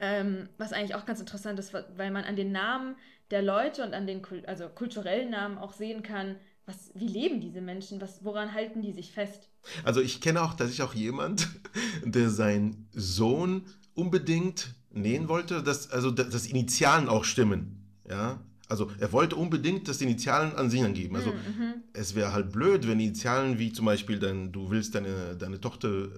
Ähm, 0.00 0.48
was 0.58 0.72
eigentlich 0.72 0.94
auch 0.94 1.06
ganz 1.06 1.20
interessant 1.20 1.58
ist, 1.58 1.72
weil 1.72 2.10
man 2.10 2.24
an 2.24 2.36
den 2.36 2.52
Namen 2.52 2.96
der 3.30 3.42
Leute 3.42 3.84
und 3.84 3.94
an 3.94 4.06
den 4.06 4.22
also 4.46 4.68
kulturellen 4.68 5.30
Namen 5.30 5.56
auch 5.58 5.72
sehen 5.72 6.02
kann, 6.02 6.36
was, 6.66 6.90
wie 6.94 7.08
leben 7.08 7.40
diese 7.40 7.60
Menschen, 7.60 8.00
was, 8.00 8.24
woran 8.24 8.54
halten 8.54 8.82
die 8.82 8.92
sich 8.92 9.12
fest? 9.12 9.50
Also 9.84 10.00
ich 10.00 10.20
kenne 10.20 10.42
auch 10.42 10.54
tatsächlich 10.54 10.82
auch 10.82 10.94
jemand, 10.94 11.48
der 12.04 12.30
seinen 12.30 12.88
Sohn 12.92 13.66
unbedingt 13.94 14.74
nähen 14.90 15.28
wollte, 15.28 15.62
dass 15.62 15.90
also 15.90 16.10
dass 16.10 16.30
das 16.30 16.46
Initialen 16.46 17.08
auch 17.08 17.24
stimmen. 17.24 17.80
Ja, 18.08 18.40
also 18.68 18.90
er 18.98 19.12
wollte 19.12 19.36
unbedingt 19.36 19.88
das 19.88 20.00
Initialen 20.00 20.54
an 20.56 20.70
sich 20.70 20.82
angeben. 20.82 21.16
Also 21.16 21.30
Mhm. 21.32 21.82
es 21.92 22.14
wäre 22.14 22.32
halt 22.32 22.50
blöd, 22.52 22.86
wenn 22.88 23.00
Initialen 23.00 23.58
wie 23.58 23.72
zum 23.72 23.86
Beispiel 23.86 24.18
dein, 24.18 24.52
du 24.52 24.70
willst 24.70 24.94
deine, 24.94 25.36
deine 25.36 25.60
Tochter 25.60 26.08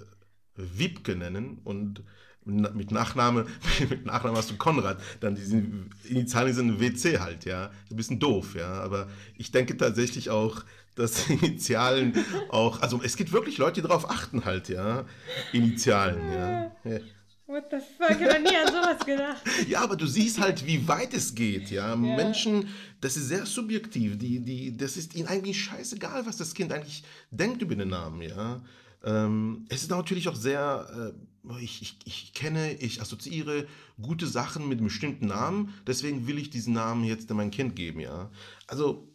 Wiebke 0.57 1.17
nennen 1.17 1.59
und 1.65 2.03
mit 2.45 2.93
Nachname, 2.93 3.47
mit 3.91 4.07
Nachname 4.07 4.39
hast 4.39 4.51
du 4.53 4.57
Konrad, 4.57 5.01
dann 5.19 5.35
diese 5.35 5.63
Initialen 6.05 6.55
sind 6.55 6.81
WC 6.81 7.19
halt, 7.19 7.45
ja. 7.45 7.71
Ein 7.91 7.97
bisschen 7.97 8.21
doof, 8.21 8.55
ja. 8.55 8.73
Aber 8.83 9.09
ich 9.37 9.51
denke 9.51 9.77
tatsächlich 9.77 10.31
auch, 10.31 10.65
dass 10.95 11.29
Initialen 11.29 12.15
auch, 12.51 12.81
also 12.81 13.01
es 13.03 13.17
gibt 13.17 13.33
wirklich 13.33 13.59
Leute, 13.59 13.83
die 13.83 13.89
darauf 13.89 14.09
achten 14.09 14.45
halt, 14.45 14.69
ja. 14.69 15.05
Initialen, 15.53 16.33
ja. 16.33 16.73
ja. 16.85 17.01
What 17.49 17.67
the 17.71 17.77
fuck, 17.77 18.21
ich 18.21 18.27
habe 18.27 18.43
nie 18.43 18.57
an 18.57 18.67
sowas 18.67 19.07
gedacht. 19.07 19.43
ja, 19.69 19.81
aber 19.81 19.95
du 19.95 20.07
siehst 20.07 20.41
halt, 20.41 20.67
wie 20.67 20.87
weit 20.89 21.15
es 21.15 21.33
geht, 21.33 21.71
ja. 21.71 21.91
ja. 21.91 21.97
Menschen, 21.97 22.69
das 23.01 23.17
ist 23.17 23.29
sehr 23.29 23.47
subjektiv, 23.47 24.19
die, 24.19 24.41
die, 24.41 24.77
das 24.77 24.97
ist 24.97 25.15
ihnen 25.15 25.29
eigentlich 25.29 25.63
scheißegal, 25.63 26.27
was 26.27 26.39
das 26.39 26.55
Kind 26.55 26.73
eigentlich 26.73 27.05
denkt 27.31 27.63
über 27.63 27.77
den 27.77 27.91
Namen, 27.91 28.23
ja. 28.23 28.63
Ähm, 29.05 29.65
es 29.69 29.83
ist 29.83 29.91
natürlich 29.91 30.27
auch 30.27 30.35
sehr, 30.35 31.15
äh, 31.49 31.63
ich, 31.63 31.83
ich, 31.83 31.99
ich 32.05 32.33
kenne, 32.33 32.75
ich 32.75 33.01
assoziiere 33.01 33.69
gute 34.03 34.27
Sachen 34.27 34.69
mit 34.69 34.83
bestimmten 34.83 35.27
Namen, 35.27 35.73
deswegen 35.87 36.27
will 36.27 36.39
ich 36.39 36.51
diesen 36.51 36.75
Namen 36.75 37.05
jetzt 37.05 37.31
mein 37.31 37.53
Kind 37.53 37.77
geben, 37.77 38.01
ja. 38.01 38.29
Also, 38.67 39.09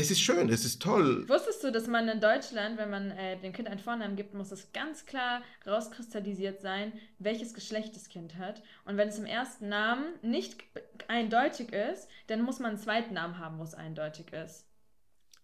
es 0.00 0.10
ist 0.10 0.20
schön, 0.20 0.48
es 0.48 0.64
ist 0.64 0.80
toll. 0.80 1.28
Wusstest 1.28 1.64
du, 1.64 1.72
dass 1.72 1.86
man 1.86 2.08
in 2.08 2.20
Deutschland, 2.20 2.78
wenn 2.78 2.90
man 2.90 3.10
äh, 3.10 3.38
dem 3.38 3.52
Kind 3.52 3.68
einen 3.68 3.80
Vornamen 3.80 4.16
gibt, 4.16 4.34
muss 4.34 4.52
es 4.52 4.72
ganz 4.72 5.06
klar 5.06 5.42
rauskristallisiert 5.66 6.60
sein, 6.60 6.92
welches 7.18 7.54
Geschlecht 7.54 7.96
das 7.96 8.08
Kind 8.08 8.36
hat. 8.36 8.62
Und 8.84 8.96
wenn 8.96 9.08
es 9.08 9.18
im 9.18 9.26
ersten 9.26 9.68
Namen 9.68 10.06
nicht 10.22 10.62
eindeutig 11.08 11.72
ist, 11.72 12.08
dann 12.28 12.42
muss 12.42 12.58
man 12.58 12.70
einen 12.70 12.80
zweiten 12.80 13.14
Namen 13.14 13.38
haben, 13.38 13.58
wo 13.58 13.64
es 13.64 13.74
eindeutig 13.74 14.32
ist. 14.32 14.66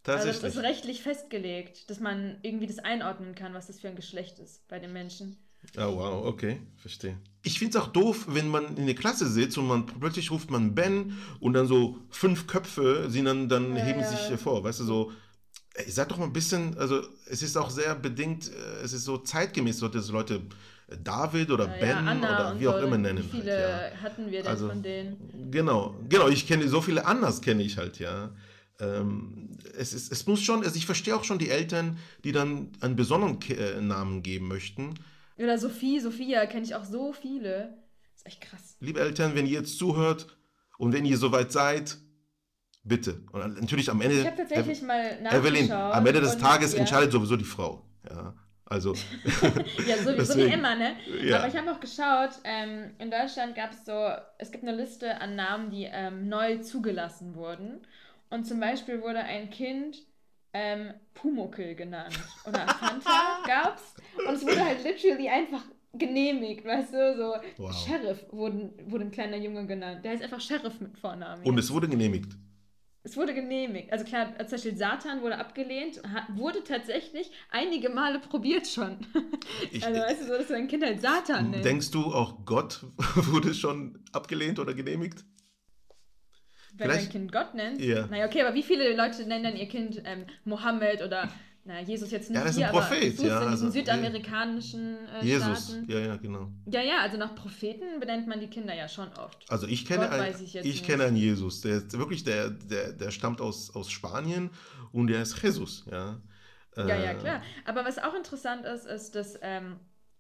Tatsächlich. 0.05 0.35
Also 0.35 0.47
das 0.47 0.57
ist 0.57 0.63
rechtlich 0.63 1.03
festgelegt, 1.03 1.89
dass 1.91 1.99
man 1.99 2.39
irgendwie 2.43 2.67
das 2.67 2.79
einordnen 2.79 3.35
kann, 3.35 3.55
was 3.55 3.67
das 3.67 3.81
für 3.81 3.89
ein 3.89 3.97
Geschlecht 3.97 4.39
ist 4.39 4.67
bei 4.69 4.79
den 4.79 4.93
Menschen. 4.93 5.39
Oh, 5.77 5.97
wow, 5.97 6.27
okay, 6.27 6.61
verstehe. 6.77 7.17
Ich 7.43 7.59
finde 7.59 7.77
es 7.77 7.85
auch 7.85 7.89
doof, 7.89 8.27
wenn 8.29 8.49
man 8.49 8.77
in 8.77 8.87
der 8.87 8.95
Klasse 8.95 9.29
sitzt 9.29 9.59
und 9.59 9.67
man 9.67 9.87
plötzlich 9.87 10.31
ruft 10.31 10.51
man 10.51 10.75
Ben 10.75 11.17
und 11.41 11.53
dann 11.53 11.67
so 11.67 11.99
fünf 12.11 12.47
Köpfe 12.47 13.07
sie 13.11 13.23
dann, 13.23 13.49
dann 13.49 13.77
ja, 13.77 13.85
heben 13.85 14.01
ja. 14.01 14.09
sich 14.09 14.41
vor. 14.41 14.65
Weißt 14.65 14.81
du, 14.81 14.85
so, 14.85 15.13
ey, 15.75 15.91
seid 15.91 16.11
doch 16.11 16.19
mal 16.19 16.25
ein 16.25 16.33
bisschen, 16.33 16.79
also 16.79 17.03
es 17.29 17.43
ist 17.43 17.57
auch 17.57 17.71
sehr 17.71 17.95
bedingt, 17.95 18.49
äh, 18.49 18.83
es 18.83 18.93
ist 18.93 19.05
so 19.05 19.19
zeitgemäß, 19.19 19.79
so 19.79 19.89
dass 19.89 20.11
Leute 20.11 20.41
David 21.03 21.51
oder 21.51 21.67
ja, 21.67 22.05
Ben 22.05 22.19
oder 22.19 22.57
wie 22.59 22.69
auch 22.69 22.81
immer 22.81 22.99
nennen. 22.99 23.25
Wie 23.25 23.39
viele 23.39 23.53
halt, 23.53 24.03
hatten 24.03 24.31
wir 24.31 24.43
denn 24.43 24.51
also, 24.51 24.69
von 24.69 24.83
denen? 24.83 25.51
Genau, 25.51 25.97
genau, 26.09 26.29
ich 26.29 26.47
kenne 26.47 26.69
so 26.69 26.81
viele 26.81 27.07
anders 27.07 27.41
kenne 27.41 27.63
ich 27.63 27.79
halt, 27.79 27.99
ja. 27.99 28.31
Ähm, 28.81 29.51
es, 29.77 29.93
ist, 29.93 30.13
es 30.13 30.27
muss 30.27 30.43
schon, 30.43 30.65
also 30.65 30.77
ich 30.77 30.87
verstehe 30.87 31.15
auch 31.17 31.25
schon 31.25 31.39
die 31.39 31.51
Eltern, 31.51 31.99
die 32.25 32.33
dann 32.33 32.71
einen 32.81 32.97
besonderen 32.97 33.39
äh, 33.51 33.81
Namen 33.81 34.23
geben 34.23 34.49
möchten. 34.49 34.95
Oder 35.37 35.59
Sophie, 35.59 36.01
Sophia, 36.01 36.47
kenne 36.47 36.65
ich 36.65 36.75
auch 36.75 36.85
so 36.85 37.13
viele. 37.13 37.77
Das 38.13 38.21
ist 38.21 38.27
echt 38.27 38.41
krass. 38.41 38.77
Liebe 38.81 39.01
Eltern, 39.01 39.35
wenn 39.35 39.47
ihr 39.47 39.61
jetzt 39.61 39.79
zuhört 39.79 40.27
und 40.79 40.93
wenn 40.93 41.05
ihr 41.05 41.19
soweit 41.19 41.51
seid, 41.53 41.97
bitte. 42.85 43.23
Und 43.33 43.61
natürlich 43.61 43.91
am 43.91 44.01
Ende. 44.01 44.21
Ich 44.21 44.27
habe 44.27 44.37
tatsächlich 44.37 44.79
Ev 44.79 44.87
mal 44.87 45.21
nachgeschaut. 45.23 45.47
Evelyn, 45.47 45.73
am 45.73 46.07
Ende 46.07 46.21
des 46.21 46.39
Tages 46.39 46.73
ja. 46.73 46.81
entscheidet 46.81 47.13
sowieso 47.13 47.37
die 47.37 47.45
Frau. 47.45 47.85
Ja. 48.09 48.35
Also. 48.67 48.95
ja, 49.87 49.97
sowieso 50.03 50.37
wie 50.37 50.53
immer, 50.53 50.75
ne? 50.75 50.97
Ja. 51.23 51.39
Aber 51.39 51.49
ich 51.49 51.57
habe 51.57 51.71
auch 51.71 51.81
geschaut, 51.81 52.31
ähm, 52.45 52.95
in 52.99 53.11
Deutschland 53.11 53.55
gab 53.55 53.73
es 53.73 53.85
so, 53.85 54.11
es 54.39 54.51
gibt 54.51 54.65
eine 54.65 54.75
Liste 54.75 55.21
an 55.21 55.37
Namen, 55.37 55.71
die 55.71 55.85
ähm, 55.91 56.29
neu 56.29 56.59
zugelassen 56.59 57.35
wurden. 57.35 57.87
Und 58.31 58.47
zum 58.47 58.61
Beispiel 58.61 59.03
wurde 59.03 59.21
ein 59.21 59.51
Kind 59.51 59.99
ähm, 60.55 60.95
Pumuckel 61.13 61.75
genannt. 61.75 62.19
Oder 62.47 62.67
Fanta 62.67 63.43
gab's. 63.47 63.95
Und 64.27 64.35
es 64.35 64.43
wurde 64.43 64.65
halt 64.65 64.83
literally 64.83 65.29
einfach 65.29 65.63
genehmigt, 65.93 66.65
weißt 66.65 66.93
du, 66.93 67.17
so 67.17 67.63
wow. 67.63 67.73
Sheriff 67.73 68.25
wurde, 68.31 68.73
wurde 68.87 69.05
ein 69.05 69.11
kleiner 69.11 69.37
Junge 69.37 69.67
genannt. 69.67 70.05
Der 70.05 70.13
heißt 70.13 70.23
einfach 70.23 70.41
Sheriff 70.41 70.81
mit 70.81 70.99
Vornamen. 70.99 71.45
Und 71.45 71.59
es 71.59 71.73
wurde 71.73 71.89
genehmigt. 71.89 72.33
Es 73.07 73.19
wurde 73.19 73.35
genehmigt. 73.35 73.93
Also 73.93 74.05
klar, 74.07 74.33
zum 74.39 74.51
Beispiel 74.53 74.77
Satan 74.77 75.21
wurde 75.21 75.37
abgelehnt, 75.37 76.01
wurde 76.35 76.65
tatsächlich 76.65 77.31
einige 77.51 77.91
Male 77.91 78.19
probiert 78.19 78.67
schon. 78.67 78.97
Ich, 79.71 79.85
also 79.85 80.01
weißt 80.01 80.23
du, 80.23 80.27
so, 80.27 80.33
dass 80.33 80.47
du 80.47 80.55
dein 80.55 80.69
Kind 80.69 80.83
halt 80.83 81.03
Satan 81.03 81.51
nennst. 81.51 81.67
Denkst 81.67 81.91
du, 81.91 82.01
auch 82.15 82.47
Gott 82.47 82.87
wurde 83.15 83.53
schon 83.53 84.03
abgelehnt 84.13 84.59
oder 84.59 84.73
genehmigt? 84.73 85.23
Wenn 86.77 86.91
Vielleicht, 86.91 87.07
dein 87.07 87.13
Kind 87.13 87.33
Gott 87.33 87.55
nennt? 87.55 87.81
Ja. 87.81 88.07
Naja, 88.07 88.27
okay, 88.27 88.43
aber 88.43 88.55
wie 88.55 88.63
viele 88.63 88.97
Leute 88.97 89.25
nennen 89.27 89.45
dann 89.45 89.57
ihr 89.57 89.69
Kind 89.69 90.03
ähm, 90.05 90.25
Mohammed 90.45 91.03
oder 91.03 91.29
na, 91.67 91.81
Jesus 91.81 92.11
jetzt 92.11 92.29
nicht 92.29 92.39
ja, 92.39 92.45
das 92.45 92.57
ist 92.57 92.63
ein 92.63 92.71
Prophet, 92.71 93.19
ja, 93.21 93.43
in 93.43 93.49
also, 93.49 93.71
südamerikanischen 93.71 94.99
äh, 95.09 95.25
Jesus, 95.25 95.69
Staaten. 95.69 95.91
ja, 95.91 95.99
ja, 95.99 96.17
genau. 96.17 96.51
Ja, 96.67 96.83
ja, 96.83 96.99
also 97.01 97.17
nach 97.17 97.35
Propheten 97.35 98.01
benennt 98.01 98.27
man 98.27 98.39
die 98.39 98.49
Kinder 98.49 98.75
ja 98.75 98.87
schon 98.87 99.09
oft. 99.15 99.51
Also 99.51 99.67
ich 99.67 99.87
kenne, 99.87 100.11
ein, 100.11 100.35
ich, 100.45 100.57
ich 100.57 100.83
kenne 100.83 101.05
einen 101.05 101.17
Jesus, 101.17 101.63
der 101.63 101.77
ist 101.77 101.97
wirklich, 101.97 102.23
der, 102.23 102.51
der, 102.51 102.93
der 102.93 103.11
stammt 103.11 103.41
aus, 103.41 103.75
aus 103.75 103.91
Spanien 103.91 104.51
und 104.93 105.07
der 105.07 105.23
ist 105.23 105.43
Jesus, 105.43 105.87
ja. 105.91 106.21
Äh, 106.77 106.87
ja, 106.87 106.97
ja, 106.97 107.15
klar. 107.15 107.43
Aber 107.65 107.87
was 107.87 107.99
auch 107.99 108.15
interessant 108.15 108.67
ist, 108.67 108.85
ist, 108.85 109.15
dass 109.15 109.39
ähm, 109.41 109.77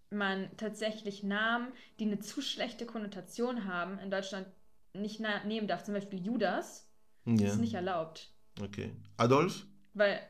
man 0.09 0.49
tatsächlich 0.57 1.23
Namen, 1.23 1.69
die 1.99 2.05
eine 2.05 2.21
zu 2.21 2.41
schlechte 2.41 2.87
Konnotation 2.87 3.67
haben, 3.67 3.99
in 3.99 4.11
Deutschland 4.11 4.47
nicht 4.95 5.21
nehmen 5.21 5.67
darf. 5.69 5.83
Zum 5.83 5.95
Beispiel 5.95 6.25
Judas. 6.25 6.91
Ja. 7.27 7.35
Das 7.35 7.55
ist 7.55 7.61
nicht 7.61 7.75
erlaubt. 7.75 8.31
Okay. 8.61 8.95
Adolf? 9.17 9.67
Weil, 9.95 10.21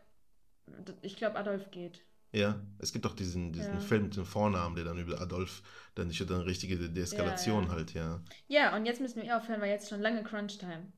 ich 1.03 1.17
glaube, 1.17 1.37
Adolf 1.37 1.71
geht. 1.71 2.03
Ja, 2.33 2.61
es 2.79 2.93
gibt 2.93 3.05
doch 3.05 3.15
diesen, 3.15 3.53
diesen 3.53 3.75
ja. 3.75 3.81
Film 3.81 4.05
mit 4.05 4.17
dem 4.17 4.27
Vornamen, 4.27 4.75
der 4.75 4.85
dann 4.85 4.99
über 4.99 5.21
Adolf, 5.21 5.63
dann 5.95 6.11
ist 6.11 6.19
ja 6.19 6.27
dann 6.27 6.41
richtige 6.41 6.77
Deeskalation 6.77 7.63
ja, 7.63 7.69
ja. 7.69 7.75
halt, 7.75 7.95
ja. 7.95 8.21
Ja, 8.49 8.77
und 8.77 8.87
jetzt 8.87 9.01
müssen 9.01 9.23
wir 9.23 9.25
eh 9.25 9.33
aufhören, 9.33 9.61
weil 9.61 9.71
jetzt 9.71 9.89
schon 9.89 10.01
lange 10.01 10.25
Crunch-Time. 10.25 10.93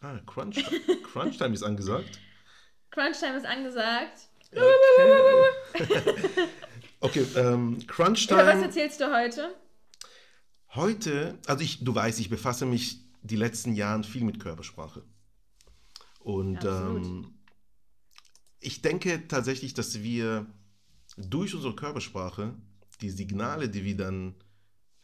Ah, 0.00 0.18
Crunch, 0.24 0.64
Crunch-Time 1.12 1.52
ist 1.52 1.62
angesagt? 1.62 2.18
Crunch-Time 2.90 3.36
ist 3.36 3.44
angesagt. 3.44 4.28
Okay, 4.52 5.90
okay 7.00 7.26
ähm, 7.36 7.78
Crunch-Time. 7.86 8.46
was 8.46 8.62
erzählst 8.62 9.00
du 9.02 9.14
heute? 9.14 9.54
Heute, 10.74 11.38
also 11.46 11.64
ich, 11.64 11.82
du 11.82 11.94
weißt, 11.94 12.20
ich 12.20 12.30
befasse 12.30 12.64
mich 12.64 13.00
die 13.22 13.36
letzten 13.36 13.74
Jahre 13.74 14.04
viel 14.04 14.24
mit 14.24 14.38
Körpersprache. 14.38 15.02
Und 16.20 16.64
ähm, 16.64 17.34
ich 18.60 18.82
denke 18.82 19.26
tatsächlich, 19.26 19.74
dass 19.74 20.02
wir 20.02 20.46
durch 21.16 21.54
unsere 21.54 21.74
Körpersprache 21.74 22.54
die 23.00 23.10
Signale, 23.10 23.68
die 23.68 23.84
wir 23.84 23.96
dann 23.96 24.34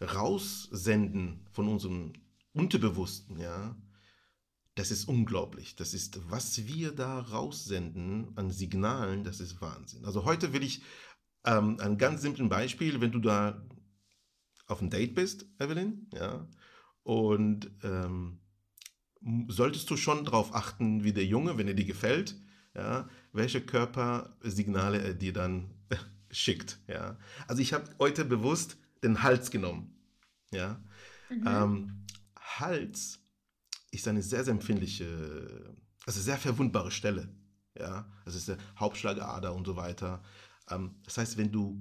raussenden 0.00 1.46
von 1.50 1.68
unserem 1.68 2.12
Unterbewussten, 2.52 3.38
ja, 3.40 3.76
das 4.76 4.90
ist 4.90 5.08
unglaublich. 5.08 5.74
Das 5.74 5.94
ist, 5.94 6.20
was 6.30 6.66
wir 6.66 6.92
da 6.92 7.20
raussenden 7.20 8.36
an 8.36 8.50
Signalen, 8.50 9.24
das 9.24 9.40
ist 9.40 9.60
Wahnsinn. 9.60 10.04
Also 10.04 10.24
heute 10.24 10.52
will 10.52 10.62
ich 10.62 10.82
ähm, 11.44 11.78
ein 11.80 11.96
ganz 11.96 12.20
simples 12.20 12.48
Beispiel, 12.48 13.00
wenn 13.00 13.10
du 13.10 13.18
da 13.18 13.64
auf 14.66 14.80
ein 14.80 14.90
Date 14.90 15.14
bist, 15.14 15.46
Evelyn, 15.58 16.08
ja, 16.12 16.46
und 17.02 17.70
ähm, 17.82 18.40
solltest 19.48 19.88
du 19.90 19.96
schon 19.96 20.24
darauf 20.24 20.54
achten, 20.54 21.04
wie 21.04 21.12
der 21.12 21.24
Junge, 21.24 21.56
wenn 21.56 21.68
er 21.68 21.74
dir 21.74 21.84
gefällt, 21.84 22.36
ja, 22.74 23.08
welche 23.32 23.60
Körpersignale 23.60 25.00
er 25.00 25.14
dir 25.14 25.32
dann 25.32 25.70
schickt, 26.30 26.78
ja. 26.88 27.16
Also 27.46 27.62
ich 27.62 27.72
habe 27.72 27.88
heute 27.98 28.24
bewusst 28.24 28.76
den 29.02 29.22
Hals 29.22 29.50
genommen, 29.50 29.94
ja. 30.50 30.80
Mhm. 31.30 31.46
Ähm, 31.46 32.04
Hals 32.38 33.20
ist 33.90 34.08
eine 34.08 34.22
sehr, 34.22 34.44
sehr 34.44 34.52
empfindliche, 34.52 35.74
also 36.06 36.20
sehr 36.20 36.38
verwundbare 36.38 36.90
Stelle, 36.90 37.28
ja. 37.78 38.10
Das 38.24 38.34
ist 38.34 38.48
der 38.48 38.58
Hauptschlagader 38.78 39.54
und 39.54 39.66
so 39.66 39.76
weiter. 39.76 40.22
Ähm, 40.70 40.96
das 41.04 41.18
heißt, 41.18 41.36
wenn 41.36 41.52
du, 41.52 41.80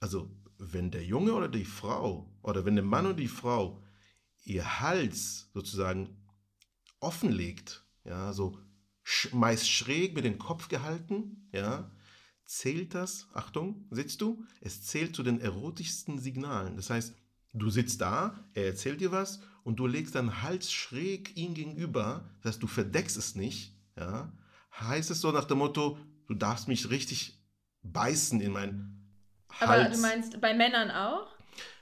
also 0.00 0.30
wenn 0.58 0.90
der 0.90 1.04
Junge 1.04 1.34
oder 1.34 1.48
die 1.48 1.64
Frau 1.64 2.32
oder 2.42 2.64
wenn 2.64 2.76
der 2.76 2.84
Mann 2.84 3.06
oder 3.06 3.14
die 3.14 3.28
Frau 3.28 3.82
ihr 4.44 4.80
Hals 4.80 5.50
sozusagen 5.54 6.16
offenlegt, 7.00 7.84
ja, 8.04 8.32
so 8.32 8.58
meist 9.32 9.68
schräg 9.68 10.14
mit 10.14 10.24
dem 10.24 10.38
Kopf 10.38 10.68
gehalten, 10.68 11.48
ja, 11.52 11.90
zählt 12.46 12.94
das, 12.94 13.28
Achtung, 13.32 13.86
sitzt 13.90 14.20
du, 14.20 14.44
es 14.60 14.82
zählt 14.82 15.14
zu 15.14 15.22
den 15.22 15.40
erotischsten 15.40 16.18
Signalen. 16.18 16.76
Das 16.76 16.90
heißt, 16.90 17.14
du 17.52 17.70
sitzt 17.70 18.00
da, 18.00 18.38
er 18.52 18.66
erzählt 18.66 19.00
dir 19.00 19.12
was 19.12 19.40
und 19.62 19.76
du 19.76 19.86
legst 19.86 20.14
deinen 20.14 20.42
Hals 20.42 20.72
schräg 20.72 21.36
ihm 21.36 21.54
gegenüber, 21.54 22.28
das 22.42 22.54
heißt, 22.54 22.62
du 22.62 22.66
verdeckst 22.66 23.16
es 23.16 23.34
nicht, 23.34 23.74
ja, 23.96 24.32
heißt 24.78 25.10
es 25.10 25.20
so 25.20 25.30
nach 25.32 25.44
dem 25.44 25.58
Motto, 25.58 25.98
du 26.26 26.34
darfst 26.34 26.68
mich 26.68 26.90
richtig 26.90 27.42
beißen 27.82 28.40
in 28.40 28.52
mein 28.52 29.03
aber 29.60 29.72
Hals. 29.72 29.96
du 29.96 30.02
meinst 30.02 30.40
bei 30.40 30.54
Männern 30.54 30.90
auch? 30.90 31.26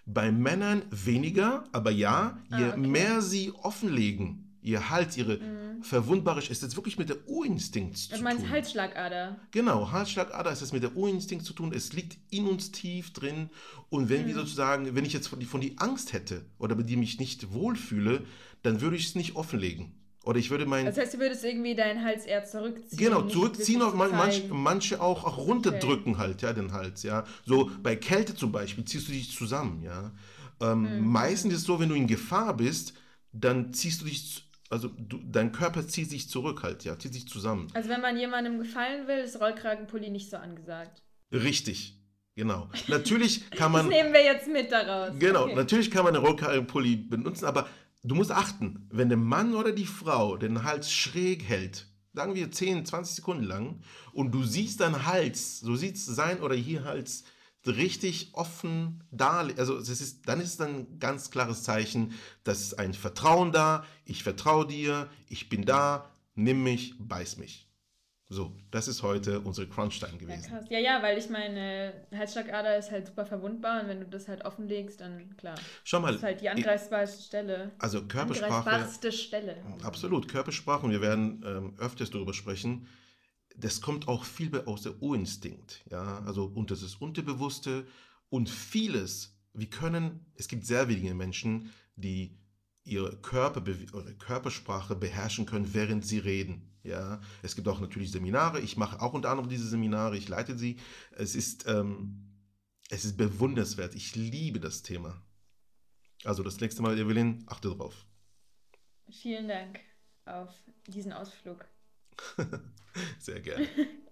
Bei 0.06 0.32
Männern 0.32 0.82
weniger, 0.90 1.64
aber 1.72 1.90
ja, 1.90 2.38
je 2.50 2.64
ah, 2.64 2.68
okay. 2.70 2.76
mehr 2.80 3.22
sie 3.22 3.52
offenlegen, 3.52 4.56
ihr 4.60 4.90
Hals, 4.90 5.16
ihre 5.16 5.36
Mhm. 5.38 5.82
verwundbare, 5.82 6.40
ist 6.42 6.62
das 6.62 6.74
wirklich 6.76 6.98
mit 6.98 7.08
der 7.08 7.28
Urinstinkt 7.28 7.96
zu 7.96 8.16
Du 8.16 8.22
meinst 8.22 8.42
tun. 8.42 8.50
Halsschlagader. 8.50 9.36
Genau, 9.52 9.90
Halsschlagader 9.92 10.50
ist 10.52 10.62
das 10.62 10.72
mit 10.72 10.82
der 10.82 10.96
Urinstinkt 10.96 11.44
zu 11.44 11.52
tun. 11.52 11.72
Es 11.72 11.92
liegt 11.92 12.18
in 12.30 12.46
uns 12.46 12.72
tief 12.72 13.12
drin. 13.12 13.48
Und 13.90 14.08
wenn 14.08 14.22
Mhm. 14.22 14.26
wir 14.28 14.34
sozusagen, 14.34 14.94
wenn 14.94 15.04
ich 15.04 15.12
jetzt 15.12 15.28
von 15.28 15.38
die, 15.40 15.46
von 15.46 15.60
die 15.60 15.78
Angst 15.78 16.12
hätte 16.12 16.44
oder 16.58 16.74
bei 16.74 16.82
die 16.82 16.96
mich 16.96 17.18
nicht 17.20 17.52
wohlfühle, 17.52 18.24
dann 18.62 18.80
würde 18.80 18.96
ich 18.96 19.06
es 19.06 19.14
nicht 19.14 19.34
offenlegen. 19.36 19.92
Oder 20.24 20.38
ich 20.38 20.50
würde 20.50 20.66
mein, 20.66 20.84
Das 20.86 20.96
heißt, 20.98 21.14
du 21.14 21.18
würdest 21.18 21.44
irgendwie 21.44 21.74
deinen 21.74 22.04
Hals 22.04 22.26
eher 22.26 22.44
zurückziehen. 22.44 22.96
genau, 22.98 23.22
zurückziehen, 23.22 23.82
auch 23.82 23.94
man, 23.94 24.10
manche 24.50 25.00
auch, 25.00 25.24
auch 25.24 25.36
runterdrücken 25.38 26.16
halt, 26.18 26.42
ja, 26.42 26.52
den 26.52 26.72
Hals, 26.72 27.02
ja. 27.02 27.24
So 27.44 27.70
bei 27.82 27.96
Kälte 27.96 28.34
zum 28.36 28.52
Beispiel 28.52 28.84
ziehst 28.84 29.08
du 29.08 29.12
dich 29.12 29.34
zusammen, 29.36 29.82
ja. 29.82 30.12
Ähm, 30.60 30.82
Mhm. 31.00 31.08
Meistens 31.10 31.54
ist 31.54 31.60
es 31.60 31.66
so, 31.66 31.80
wenn 31.80 31.88
du 31.88 31.96
in 31.96 32.06
Gefahr 32.06 32.56
bist, 32.56 32.94
dann 33.32 33.72
ziehst 33.72 34.00
du 34.02 34.04
dich, 34.04 34.48
also 34.70 34.88
du, 34.96 35.18
dein 35.24 35.50
Körper 35.50 35.86
zieht 35.88 36.08
sich 36.10 36.28
zurück 36.28 36.62
halt, 36.62 36.84
ja, 36.84 36.96
zieht 36.98 37.14
sich 37.14 37.26
zusammen. 37.26 37.66
Also 37.74 37.88
wenn 37.88 38.00
man 38.00 38.16
jemandem 38.16 38.58
gefallen 38.60 39.08
will, 39.08 39.18
ist 39.18 39.40
Rollkragenpulli 39.40 40.08
nicht 40.10 40.30
so 40.30 40.36
angesagt. 40.36 41.02
Richtig, 41.32 41.98
genau. 42.36 42.68
Natürlich 42.88 43.50
kann 43.50 43.72
Das 43.72 43.82
man, 43.84 43.88
nehmen 43.88 44.12
wir 44.12 44.22
jetzt 44.22 44.46
mit 44.46 44.70
daraus. 44.70 45.18
genau, 45.18 45.44
Okay. 45.44 45.54
natürlich 45.56 45.90
kann 45.90 46.04
man 46.04 46.14
einen 46.14 46.24
Rollkragenpulli 46.24 46.96
benutzen, 46.96 47.46
aber 47.46 47.66
du 48.02 48.14
musst 48.14 48.32
achten, 48.32 48.86
wenn 48.90 49.08
der 49.08 49.18
Mann 49.18 49.54
oder 49.54 49.72
die 49.72 49.86
Frau 49.86 50.36
den 50.36 50.64
Hals 50.64 50.92
schräg 50.92 51.44
hält, 51.44 51.86
sagen 52.12 52.34
wir 52.34 52.50
10, 52.50 52.84
20 52.84 53.16
Sekunden 53.16 53.44
lang, 53.44 53.80
und 54.12 54.32
du 54.32 54.42
siehst 54.42 54.80
deinen 54.80 55.06
Hals, 55.06 55.60
sieht 55.76 55.96
es 55.96 56.06
sein 56.06 56.40
oder 56.40 56.54
hier 56.54 56.84
Hals 56.84 57.24
richtig 57.64 58.30
offen 58.32 59.04
da, 59.10 59.46
also 59.56 59.76
es 59.76 59.88
ist, 59.88 60.28
dann 60.28 60.40
ist 60.40 60.54
es 60.54 60.60
ein 60.60 60.98
ganz 60.98 61.30
klares 61.30 61.62
Zeichen, 61.62 62.12
dass 62.42 62.74
ein 62.74 62.92
Vertrauen 62.92 63.52
da, 63.52 63.84
ich 64.04 64.24
vertraue 64.24 64.66
dir, 64.66 65.08
ich 65.28 65.48
bin 65.48 65.64
da, 65.64 66.10
nimm 66.34 66.62
mich, 66.64 66.94
beiß 66.98 67.36
mich. 67.36 67.68
So, 68.32 68.50
das 68.70 68.88
ist 68.88 69.02
heute 69.02 69.40
unsere 69.40 69.66
Crunch-Time 69.68 70.12
Ja, 70.12 70.18
gewesen. 70.18 70.48
krass. 70.48 70.64
Ja, 70.70 70.78
ja, 70.78 71.02
weil 71.02 71.18
ich 71.18 71.28
meine, 71.28 71.92
Halsschlagader 72.14 72.78
ist 72.78 72.90
halt 72.90 73.06
super 73.06 73.26
verwundbar 73.26 73.82
und 73.82 73.88
wenn 73.88 74.00
du 74.00 74.06
das 74.06 74.26
halt 74.26 74.46
offenlegst, 74.46 75.02
dann 75.02 75.36
klar. 75.36 75.54
Schau 75.84 75.98
Das 75.98 76.02
mal, 76.02 76.14
ist 76.14 76.22
halt 76.22 76.40
die 76.40 76.48
angreifbarste 76.48 77.22
Stelle. 77.22 77.72
also 77.78 78.02
Körpersprache, 78.06 78.70
Angreifbarste 78.70 79.12
Stelle. 79.12 79.56
absolut, 79.82 80.28
Körpersprache, 80.28 80.86
und 80.86 80.92
wir 80.92 81.02
werden 81.02 81.42
ähm, 81.44 81.74
öfters 81.78 82.08
darüber 82.10 82.32
sprechen, 82.32 82.86
das 83.54 83.82
kommt 83.82 84.08
auch 84.08 84.24
viel 84.24 84.58
aus 84.62 84.80
der 84.80 85.02
Urinstinkt, 85.02 85.84
ja, 85.90 86.20
also 86.24 86.46
und 86.54 86.70
das 86.70 86.80
ist 86.80 87.02
Unterbewusste 87.02 87.86
und 88.30 88.48
vieles, 88.48 89.36
wir 89.52 89.68
können, 89.68 90.24
es 90.36 90.48
gibt 90.48 90.64
sehr 90.64 90.88
wenige 90.88 91.12
Menschen, 91.12 91.70
die 91.96 92.38
ihre, 92.84 93.16
Körper, 93.16 93.62
ihre 93.66 94.14
Körpersprache 94.14 94.96
beherrschen 94.96 95.46
können, 95.46 95.74
während 95.74 96.06
sie 96.06 96.18
reden. 96.18 96.68
Ja, 96.82 97.20
es 97.42 97.54
gibt 97.54 97.68
auch 97.68 97.80
natürlich 97.80 98.10
Seminare. 98.10 98.60
Ich 98.60 98.76
mache 98.76 99.00
auch 99.00 99.12
unter 99.12 99.30
anderem 99.30 99.48
diese 99.48 99.68
Seminare. 99.68 100.16
Ich 100.16 100.28
leite 100.28 100.58
sie. 100.58 100.78
Es 101.12 101.36
ist, 101.36 101.68
ähm, 101.68 102.32
es 102.90 103.04
ist 103.04 103.16
bewundernswert. 103.16 103.94
Ich 103.94 104.16
liebe 104.16 104.58
das 104.58 104.82
Thema. 104.82 105.22
Also 106.24 106.42
das 106.42 106.60
nächste 106.60 106.82
Mal, 106.82 106.98
Evelyn, 106.98 107.44
achte 107.46 107.68
drauf. 107.68 108.06
Vielen 109.10 109.48
Dank 109.48 109.80
auf 110.24 110.50
diesen 110.86 111.12
Ausflug. 111.12 111.64
Sehr 113.18 113.40
gerne. 113.40 113.68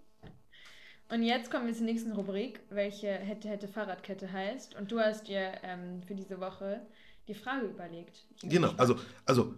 Und 1.09 1.23
jetzt 1.23 1.51
kommen 1.51 1.67
wir 1.67 1.73
zur 1.73 1.85
nächsten 1.85 2.13
Rubrik, 2.13 2.61
welche 2.69 3.09
hätte, 3.09 3.49
hätte 3.49 3.67
Fahrradkette 3.67 4.31
heißt. 4.31 4.75
Und 4.75 4.93
du 4.93 4.99
hast 4.99 5.27
dir 5.27 5.55
ähm, 5.61 6.01
für 6.03 6.15
diese 6.15 6.39
Woche 6.39 6.87
die 7.27 7.35
Frage 7.35 7.67
überlegt. 7.67 8.25
Genau, 8.41 8.71
also, 8.77 8.99
also 9.25 9.53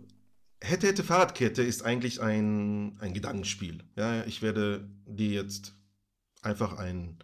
hätte, 0.62 0.88
hätte 0.88 1.03
Fahrradkette 1.03 1.62
ist 1.62 1.84
eigentlich 1.84 2.22
ein, 2.22 2.98
ein 3.00 3.13
Gedankenspiel. 3.13 3.84
Ja, 3.96 4.25
ich 4.25 4.41
werde 4.41 4.89
dir 5.05 5.29
jetzt 5.29 5.75
einfach 6.41 6.77
ein, 6.77 7.20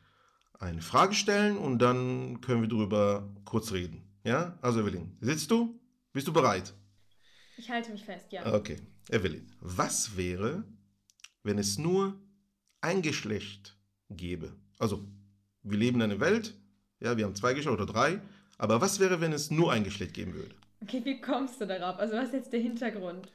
eine 0.59 0.81
Frage 0.81 1.13
stellen 1.13 1.57
und 1.57 1.79
dann 1.79 2.41
können 2.41 2.61
wir 2.61 2.69
darüber 2.69 3.29
kurz 3.45 3.71
reden. 3.71 4.03
Ja, 4.23 4.57
also 4.61 4.81
Evelyn, 4.81 5.17
sitzt 5.21 5.49
du? 5.51 5.79
Bist 6.11 6.27
du 6.27 6.33
bereit? 6.33 6.73
Ich 7.57 7.69
halte 7.69 7.91
mich 7.91 8.03
fest, 8.03 8.31
ja. 8.31 8.53
Okay, 8.53 8.77
Evelyn, 9.09 9.45
was 9.59 10.17
wäre, 10.17 10.63
wenn 11.43 11.57
es 11.57 11.77
nur 11.77 12.19
ein 12.81 13.01
Geschlecht 13.01 13.77
gäbe? 14.09 14.55
Also, 14.77 15.05
wir 15.63 15.77
leben 15.77 15.97
in 15.97 16.11
einer 16.11 16.19
Welt, 16.19 16.57
ja, 16.99 17.15
wir 17.17 17.25
haben 17.25 17.35
zwei 17.35 17.53
Geschlechter 17.53 17.81
oder 17.81 17.91
drei, 17.91 18.21
aber 18.59 18.79
was 18.81 18.99
wäre, 18.99 19.19
wenn 19.21 19.33
es 19.33 19.49
nur 19.49 19.71
ein 19.73 19.83
Geschlecht 19.83 20.13
geben 20.13 20.35
würde? 20.35 20.53
Okay, 20.81 21.01
wie 21.03 21.19
kommst 21.19 21.59
du 21.59 21.65
darauf? 21.65 21.97
Also 21.97 22.13
was 22.15 22.25
ist 22.27 22.33
jetzt 22.33 22.53
der 22.53 22.59
Hintergrund? 22.59 23.31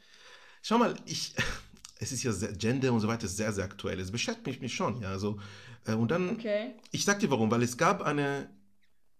Schau 0.62 0.78
mal, 0.78 0.94
ich, 1.04 1.34
es 1.98 2.12
ist 2.12 2.22
ja 2.22 2.32
sehr, 2.32 2.52
Gender 2.52 2.92
und 2.92 3.00
so 3.00 3.08
weiter 3.08 3.24
ist 3.24 3.36
sehr, 3.36 3.52
sehr 3.52 3.64
aktuell. 3.64 3.98
Es 3.98 4.12
beschäftigt 4.12 4.62
mich 4.62 4.74
schon, 4.74 5.00
ja. 5.00 5.18
So, 5.18 5.40
äh, 5.86 5.94
und 5.94 6.10
dann, 6.10 6.30
Okay. 6.30 6.74
ich 6.92 7.04
sag 7.04 7.18
dir 7.18 7.30
warum, 7.30 7.50
weil 7.50 7.62
es 7.62 7.76
gab 7.76 8.02
eine 8.02 8.48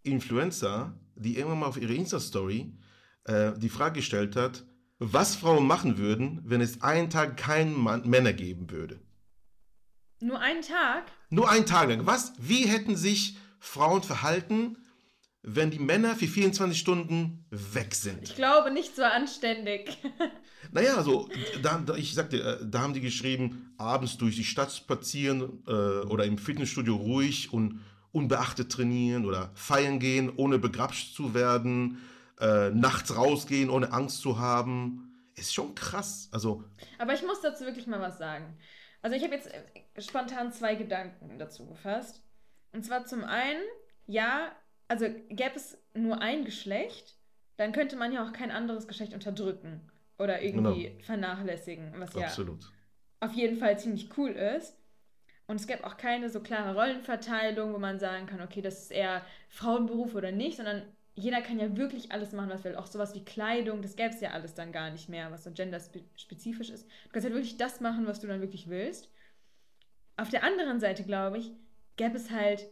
Influencer, 0.05 0.95
die 1.17 1.37
irgendwann 1.37 1.61
mal 1.61 1.67
auf 1.67 1.77
ihre 1.81 1.95
Insta-Story 1.95 2.73
äh, 3.25 3.53
die 3.57 3.69
Frage 3.69 3.97
gestellt 3.97 4.37
hat, 4.37 4.64
was 4.99 5.35
Frauen 5.35 5.67
machen 5.67 5.99
würden, 5.99 6.40
wenn 6.45 6.61
es 6.61 6.83
einen 6.83 7.11
Tag 7.11 7.37
keinen 7.37 7.75
Mann, 7.75 8.09
Männer 8.09 8.33
geben 8.33 8.71
würde. 8.71 9.01
Nur 10.21 10.40
einen 10.40 10.62
Tag? 10.62 11.05
Nur 11.31 11.51
einen 11.51 11.67
Tag 11.67 11.88
lang. 11.88 12.07
Was? 12.07 12.33
Wie 12.38 12.67
hätten 12.67 12.97
sich 12.97 13.37
Frauen 13.59 14.03
verhalten, 14.03 14.77
wenn 15.46 15.70
die 15.70 15.78
Männer 15.78 16.16
für 16.16 16.26
24 16.26 16.78
Stunden 16.78 17.44
weg 17.50 17.94
sind? 17.94 18.22
Ich 18.22 18.35
glaube 18.35 18.70
nicht 18.70 18.96
so 18.96 19.02
anständig. 19.02 19.98
Naja, 20.72 20.96
also, 20.96 21.28
da, 21.62 21.78
da, 21.78 21.94
ich 21.94 22.14
sagte, 22.14 22.42
äh, 22.42 22.66
da 22.66 22.80
haben 22.80 22.94
die 22.94 23.00
geschrieben, 23.00 23.74
abends 23.78 24.16
durch 24.16 24.35
die 24.35 24.44
Stadt 24.44 24.72
spazieren 24.72 25.62
äh, 25.68 25.70
oder 25.70 26.24
im 26.24 26.37
Fitnessstudio 26.37 26.96
ruhig 26.96 27.52
und 27.52 27.80
unbeachtet 28.11 28.72
trainieren 28.72 29.24
oder 29.24 29.50
feiern 29.54 30.00
gehen, 30.00 30.33
ohne 30.35 30.59
begrapscht 30.59 31.14
zu 31.14 31.33
werden, 31.33 31.98
äh, 32.40 32.70
nachts 32.70 33.14
rausgehen, 33.14 33.70
ohne 33.70 33.92
Angst 33.92 34.20
zu 34.20 34.40
haben. 34.40 35.12
Ist 35.37 35.54
schon 35.54 35.76
krass. 35.76 36.28
Also, 36.33 36.64
Aber 36.98 37.14
ich 37.14 37.22
muss 37.22 37.40
dazu 37.40 37.64
wirklich 37.64 37.87
mal 37.87 38.00
was 38.00 38.18
sagen. 38.18 38.57
Also 39.02 39.16
ich 39.16 39.22
habe 39.22 39.35
jetzt 39.35 39.48
äh, 39.52 40.00
spontan 40.00 40.52
zwei 40.52 40.74
Gedanken 40.74 41.38
dazu 41.38 41.66
gefasst. 41.66 42.22
Und 42.72 42.85
zwar 42.85 43.04
zum 43.04 43.22
einen, 43.22 43.62
ja, 44.07 44.50
also 44.88 45.07
gäbe 45.29 45.55
es 45.57 45.79
nur 45.94 46.20
ein 46.20 46.44
Geschlecht, 46.44 47.16
dann 47.57 47.73
könnte 47.73 47.97
man 47.97 48.12
ja 48.12 48.27
auch 48.27 48.33
kein 48.33 48.51
anderes 48.51 48.88
Geschlecht 48.88 49.14
unterdrücken 49.14 49.81
oder 50.18 50.42
irgendwie 50.42 50.99
vernachlässigen, 51.03 51.92
was 51.99 52.14
ja 52.14 52.27
absolut. 52.27 52.70
auf 53.20 53.33
jeden 53.33 53.57
Fall 53.59 53.79
ziemlich 53.79 54.16
cool 54.16 54.31
ist. 54.31 54.77
Und 55.47 55.57
es 55.57 55.66
gäbe 55.66 55.85
auch 55.85 55.97
keine 55.99 56.31
so 56.31 56.40
klare 56.40 56.75
Rollenverteilung, 56.75 57.75
wo 57.75 57.79
man 57.79 57.99
sagen 57.99 58.27
kann, 58.27 58.40
okay, 58.40 58.62
das 58.62 58.85
ist 58.85 58.90
eher 58.90 59.25
Frauenberuf 59.51 60.14
oder 60.14 60.33
nicht, 60.33 60.57
sondern 60.57 60.83
jeder 61.16 61.42
kann 61.42 61.61
ja 61.61 61.77
wirklich 61.77 62.12
alles 62.12 62.33
machen, 62.33 62.51
was 62.51 62.64
will. 62.64 62.77
Auch 62.77 62.87
sowas 62.87 63.14
wie 63.14 63.25
Kleidung, 63.25 63.83
das 63.83 63.94
gäbe 63.94 64.09
es 64.14 64.20
ja 64.20 64.31
alles 64.31 64.55
dann 64.55 64.73
gar 64.73 64.90
nicht 64.90 65.09
mehr, 65.09 65.31
was 65.31 65.44
so 65.44 65.51
genderspezifisch 65.53 66.70
ist. 66.70 66.88
Du 67.05 67.11
kannst 67.11 67.25
halt 67.25 67.35
wirklich 67.35 67.57
das 67.57 67.81
machen, 67.81 68.07
was 68.07 68.20
du 68.20 68.27
dann 68.27 68.40
wirklich 68.40 68.68
willst. 68.68 69.11
Auf 70.16 70.31
der 70.31 70.44
anderen 70.44 70.81
Seite, 70.81 71.05
glaube 71.05 71.38
ich, 71.38 71.53
gäbe 71.97 72.16
es 72.16 72.31
halt 72.31 72.66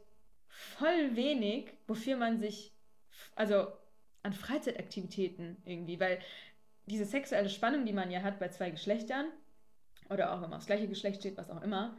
voll 0.52 1.16
wenig, 1.16 1.72
wofür 1.86 2.16
man 2.16 2.38
sich, 2.38 2.72
also 3.34 3.72
an 4.22 4.32
Freizeitaktivitäten 4.32 5.56
irgendwie, 5.64 5.98
weil 5.98 6.20
diese 6.86 7.06
sexuelle 7.06 7.48
Spannung, 7.48 7.86
die 7.86 7.92
man 7.92 8.10
ja 8.10 8.22
hat 8.22 8.38
bei 8.38 8.48
zwei 8.48 8.70
Geschlechtern, 8.70 9.26
oder 10.10 10.32
auch 10.32 10.42
wenn 10.42 10.50
man 10.50 10.58
aufs 10.58 10.66
gleiche 10.66 10.88
Geschlecht 10.88 11.20
steht, 11.20 11.36
was 11.36 11.50
auch 11.50 11.62
immer, 11.62 11.96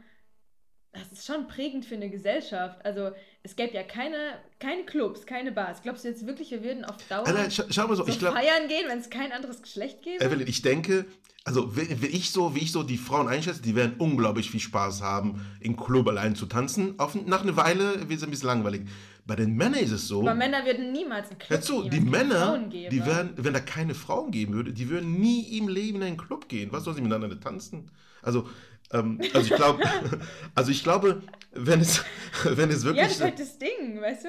das 0.94 1.12
ist 1.12 1.26
schon 1.26 1.48
prägend 1.48 1.84
für 1.84 1.96
eine 1.96 2.08
Gesellschaft. 2.08 2.84
Also 2.84 3.10
es 3.42 3.56
gäbe 3.56 3.74
ja 3.74 3.82
keine, 3.82 4.38
keine 4.60 4.84
Clubs, 4.84 5.26
keine 5.26 5.52
Bars. 5.52 5.82
Glaubst 5.82 6.04
du 6.04 6.08
jetzt 6.08 6.26
wirklich, 6.26 6.50
wir 6.50 6.62
würden 6.62 6.84
auf 6.84 6.96
Dauer 7.08 7.26
Alter, 7.26 7.50
scha 7.50 7.64
schau 7.68 7.88
mal 7.88 7.96
so, 7.96 8.04
so 8.04 8.08
ich 8.08 8.18
glaube, 8.18 8.36
feiern 8.36 8.68
gehen, 8.68 8.86
wenn 8.88 8.98
es 8.98 9.10
kein 9.10 9.32
anderes 9.32 9.60
Geschlecht 9.60 10.02
gäbe? 10.02 10.24
Evelyn, 10.24 10.46
ich 10.46 10.62
denke, 10.62 11.04
also 11.44 11.76
wie, 11.76 12.00
wie 12.00 12.06
ich 12.06 12.30
so, 12.30 12.54
wie 12.54 12.60
ich 12.60 12.72
so 12.72 12.82
die 12.82 12.96
Frauen 12.96 13.28
einschätze, 13.28 13.60
die 13.60 13.74
werden 13.74 13.94
unglaublich 13.98 14.50
viel 14.50 14.60
Spaß 14.60 15.02
haben, 15.02 15.44
im 15.60 15.76
Club 15.76 16.08
allein 16.08 16.34
zu 16.34 16.46
tanzen. 16.46 16.98
Auf, 16.98 17.14
nach 17.14 17.42
einer 17.42 17.56
Weile 17.56 18.08
wird 18.08 18.18
es 18.18 18.24
ein 18.24 18.30
bisschen 18.30 18.48
langweilig. 18.48 18.82
Bei 19.26 19.36
den 19.36 19.54
Männern 19.54 19.80
ist 19.80 19.90
es 19.90 20.08
so. 20.08 20.20
Aber 20.20 20.34
Männer 20.34 20.64
würden 20.64 20.92
niemals 20.92 21.30
einen 21.30 21.38
Club 21.38 21.50
Hör 21.50 21.60
zu, 21.60 21.82
die 21.88 21.96
wenn 21.96 22.10
Männer, 22.10 22.58
die 22.68 23.04
werden, 23.06 23.32
wenn 23.36 23.54
da 23.54 23.60
keine 23.60 23.94
Frauen 23.94 24.30
geben 24.30 24.52
würde, 24.54 24.72
die 24.72 24.88
würden 24.90 25.18
nie 25.18 25.58
im 25.58 25.68
Leben 25.68 25.98
in 25.98 26.04
einen 26.04 26.16
Club 26.16 26.48
gehen. 26.48 26.72
Was 26.72 26.84
soll 26.84 26.94
sie 26.94 27.00
miteinander 27.00 27.40
tanzen? 27.40 27.90
Also, 28.22 28.48
ähm, 28.94 29.20
also 29.34 29.48
ich 29.48 29.54
glaube, 29.54 29.82
also 30.54 30.70
ich 30.70 30.82
glaube, 30.82 31.22
wenn 31.52 31.80
es, 31.80 32.04
wenn 32.44 32.70
es 32.70 32.84
Ja, 32.84 32.84
wirklich, 32.84 33.08
das 33.08 33.16
ist 33.16 33.22
halt 33.22 33.38
das 33.40 33.58
Ding, 33.58 34.00
weißt 34.00 34.24
du? 34.26 34.28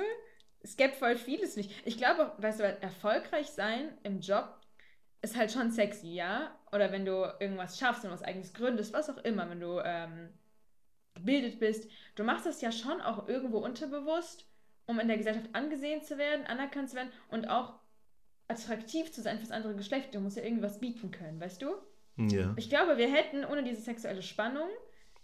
Es 0.61 0.77
gäbe 0.77 0.93
voll 0.93 1.15
vieles 1.15 1.55
nicht. 1.55 1.71
Ich 1.85 1.97
glaube, 1.97 2.33
weißt 2.39 2.59
du, 2.59 2.63
erfolgreich 2.63 3.47
sein 3.49 3.97
im 4.03 4.19
Job 4.19 4.59
ist 5.21 5.35
halt 5.35 5.51
schon 5.51 5.71
sexy, 5.71 6.13
ja? 6.13 6.57
Oder 6.71 6.91
wenn 6.91 7.05
du 7.05 7.23
irgendwas 7.39 7.79
schaffst 7.79 8.05
und 8.05 8.11
was 8.11 8.23
eigenes 8.23 8.53
gründest, 8.53 8.93
was 8.93 9.09
auch 9.09 9.17
immer, 9.19 9.49
wenn 9.49 9.59
du 9.59 9.79
ähm, 9.83 10.29
gebildet 11.15 11.59
bist. 11.59 11.89
Du 12.15 12.23
machst 12.23 12.45
das 12.45 12.61
ja 12.61 12.71
schon 12.71 13.01
auch 13.01 13.27
irgendwo 13.27 13.59
unterbewusst, 13.59 14.47
um 14.87 14.99
in 14.99 15.07
der 15.07 15.17
Gesellschaft 15.17 15.49
angesehen 15.53 16.03
zu 16.03 16.17
werden, 16.17 16.45
anerkannt 16.45 16.89
zu 16.89 16.95
werden 16.95 17.11
und 17.29 17.47
auch 17.47 17.79
attraktiv 18.47 19.11
zu 19.11 19.21
sein 19.21 19.39
fürs 19.39 19.51
andere 19.51 19.75
Geschlecht. 19.75 20.13
Du 20.13 20.19
musst 20.19 20.37
ja 20.37 20.43
irgendwas 20.43 20.79
bieten 20.79 21.11
können, 21.11 21.39
weißt 21.39 21.61
du? 21.61 21.75
Ja. 22.17 22.53
Ich 22.57 22.69
glaube, 22.69 22.97
wir 22.97 23.11
hätten 23.11 23.45
ohne 23.45 23.63
diese 23.63 23.81
sexuelle 23.81 24.21
Spannung 24.21 24.69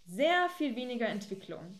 sehr 0.05 0.49
viel 0.57 0.75
weniger 0.75 1.07
Entwicklung. 1.07 1.79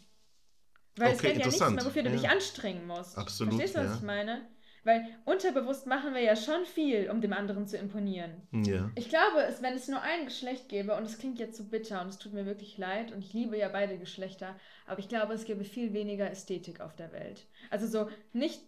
Weil 0.95 1.13
es 1.13 1.19
Okay, 1.19 1.34
gibt 1.34 1.39
ja 1.39 1.45
nichts 1.47 1.69
mehr, 1.69 1.86
wofür 1.86 2.04
du 2.04 2.10
Ja. 2.10 2.15
dich 2.15 2.30
anstrengen 2.30 2.86
musst. 2.86 3.17
Absolut, 3.17 3.54
Verstehst 3.54 3.76
du, 3.76 3.80
was 3.80 3.88
ja. 3.91 3.95
ich 3.95 4.02
meine? 4.02 4.47
Weil 4.84 5.06
unterbewusst 5.26 5.86
machen 5.86 6.13
wir 6.15 6.21
ja 6.21 6.36
schon 6.36 6.65
viel, 6.65 7.10
um 7.12 7.21
dem 7.21 7.34
anderen 7.34 7.67
zu 7.67 7.78
imponieren. 7.78 8.47
Ja. 8.52 8.89
Ich 8.95 9.10
glaube, 9.10 9.43
es, 9.43 9.62
wenn 9.62 9.76
es 9.76 9.88
nur 9.88 10.02
ein 10.02 10.26
Geschlecht 10.26 10.69
gäbe, 10.69 10.95
und 10.95 11.04
es 11.04 11.19
klingt 11.19 11.38
jetzt 11.39 11.56
so 11.56 11.65
bitter 11.65 12.02
und 12.02 12.08
es 12.08 12.17
tut 12.17 12.34
mir 12.34 12.45
wirklich 12.47 12.78
leid, 12.80 13.12
und 13.12 13.19
ich 13.24 13.32
liebe 13.32 13.58
ja 13.58 13.69
beide 13.69 13.97
Geschlechter, 14.00 14.60
aber 14.88 15.00
ich 15.00 15.08
glaube, 15.08 15.34
es 15.34 15.45
gäbe 15.45 15.63
viel 15.65 15.93
weniger 15.93 16.30
Ästhetik 16.30 16.82
auf 16.82 16.95
der 16.95 17.12
Welt. 17.12 17.45
Also 17.69 17.86
so 17.86 18.10
nicht, 18.34 18.60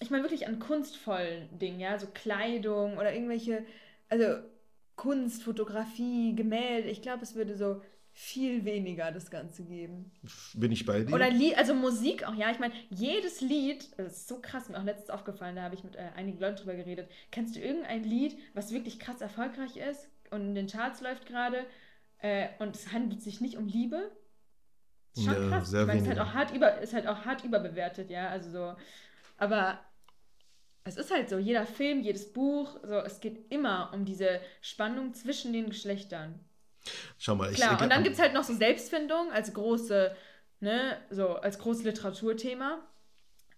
ich 0.00 0.10
meine 0.10 0.22
wirklich 0.22 0.46
an 0.46 0.58
kunstvollen 0.58 1.58
Dingen, 1.58 1.80
ja, 1.80 1.98
so 1.98 2.06
Kleidung 2.12 2.98
oder 2.98 3.14
irgendwelche, 3.14 3.64
also 4.10 4.26
Kunst, 4.96 5.42
Fotografie, 5.42 6.34
Gemälde. 6.34 6.88
Ich 6.88 7.02
glaube, 7.02 7.22
es 7.22 7.34
würde 7.34 7.56
so 7.56 7.82
viel 8.12 8.64
weniger 8.64 9.10
das 9.10 9.30
Ganze 9.30 9.64
geben. 9.64 10.12
Bin 10.52 10.70
ich 10.70 10.86
bei 10.86 11.02
dir? 11.02 11.14
Oder 11.14 11.30
Lied, 11.30 11.56
also 11.58 11.74
Musik 11.74 12.24
auch, 12.24 12.34
ja. 12.34 12.50
Ich 12.50 12.60
meine, 12.60 12.74
jedes 12.88 13.40
Lied, 13.40 13.88
das 13.98 14.12
ist 14.18 14.28
so 14.28 14.40
krass, 14.40 14.68
mir 14.68 14.78
auch 14.78 14.84
letztens 14.84 15.10
aufgefallen, 15.10 15.56
da 15.56 15.62
habe 15.62 15.74
ich 15.74 15.82
mit 15.84 15.96
äh, 15.96 16.10
einigen 16.14 16.38
Leuten 16.38 16.56
drüber 16.58 16.74
geredet. 16.76 17.10
Kennst 17.32 17.56
du 17.56 17.60
irgendein 17.60 18.04
Lied, 18.04 18.38
was 18.54 18.72
wirklich 18.72 18.98
krass 19.00 19.20
erfolgreich 19.20 19.76
ist 19.76 20.08
und 20.30 20.42
in 20.42 20.54
den 20.54 20.68
Charts 20.68 21.00
läuft 21.00 21.26
gerade 21.26 21.66
äh, 22.18 22.48
und 22.60 22.76
es 22.76 22.92
handelt 22.92 23.20
sich 23.22 23.40
nicht 23.40 23.56
um 23.56 23.66
Liebe? 23.66 24.12
Ist 25.14 25.24
schon 25.24 25.34
Ja, 25.34 25.40
krass. 25.40 25.70
sehr 25.70 25.80
ich 25.80 25.86
meine, 25.86 25.98
es 26.00 26.04
ist 26.04 26.08
halt, 26.08 26.18
wenige. 26.18 26.30
auch 26.30 26.34
hart 26.34 26.50
über, 26.54 26.78
ist 26.80 26.92
halt 26.94 27.06
auch 27.06 27.24
hart 27.24 27.44
überbewertet, 27.44 28.10
ja. 28.10 28.28
Also 28.28 28.50
so. 28.50 28.76
Aber 29.38 29.80
es 30.84 30.96
ist 30.96 31.10
halt 31.10 31.30
so, 31.30 31.38
jeder 31.38 31.66
Film, 31.66 32.00
jedes 32.00 32.32
Buch, 32.32 32.76
so, 32.82 32.96
es 32.98 33.20
geht 33.20 33.50
immer 33.50 33.90
um 33.94 34.04
diese 34.04 34.40
Spannung 34.60 35.14
zwischen 35.14 35.52
den 35.52 35.70
Geschlechtern. 35.70 36.38
Schau 37.18 37.34
mal, 37.34 37.50
ich 37.50 37.56
Klar, 37.56 37.80
und 37.80 37.90
dann 37.90 38.02
gibt 38.02 38.16
es 38.16 38.20
halt 38.20 38.34
noch 38.34 38.44
so 38.44 38.54
Selbstfindung 38.54 39.32
als 39.32 39.54
große, 39.54 40.14
ne, 40.60 40.98
so 41.10 41.36
als 41.36 41.58
großes 41.58 41.84
Literaturthema. 41.84 42.86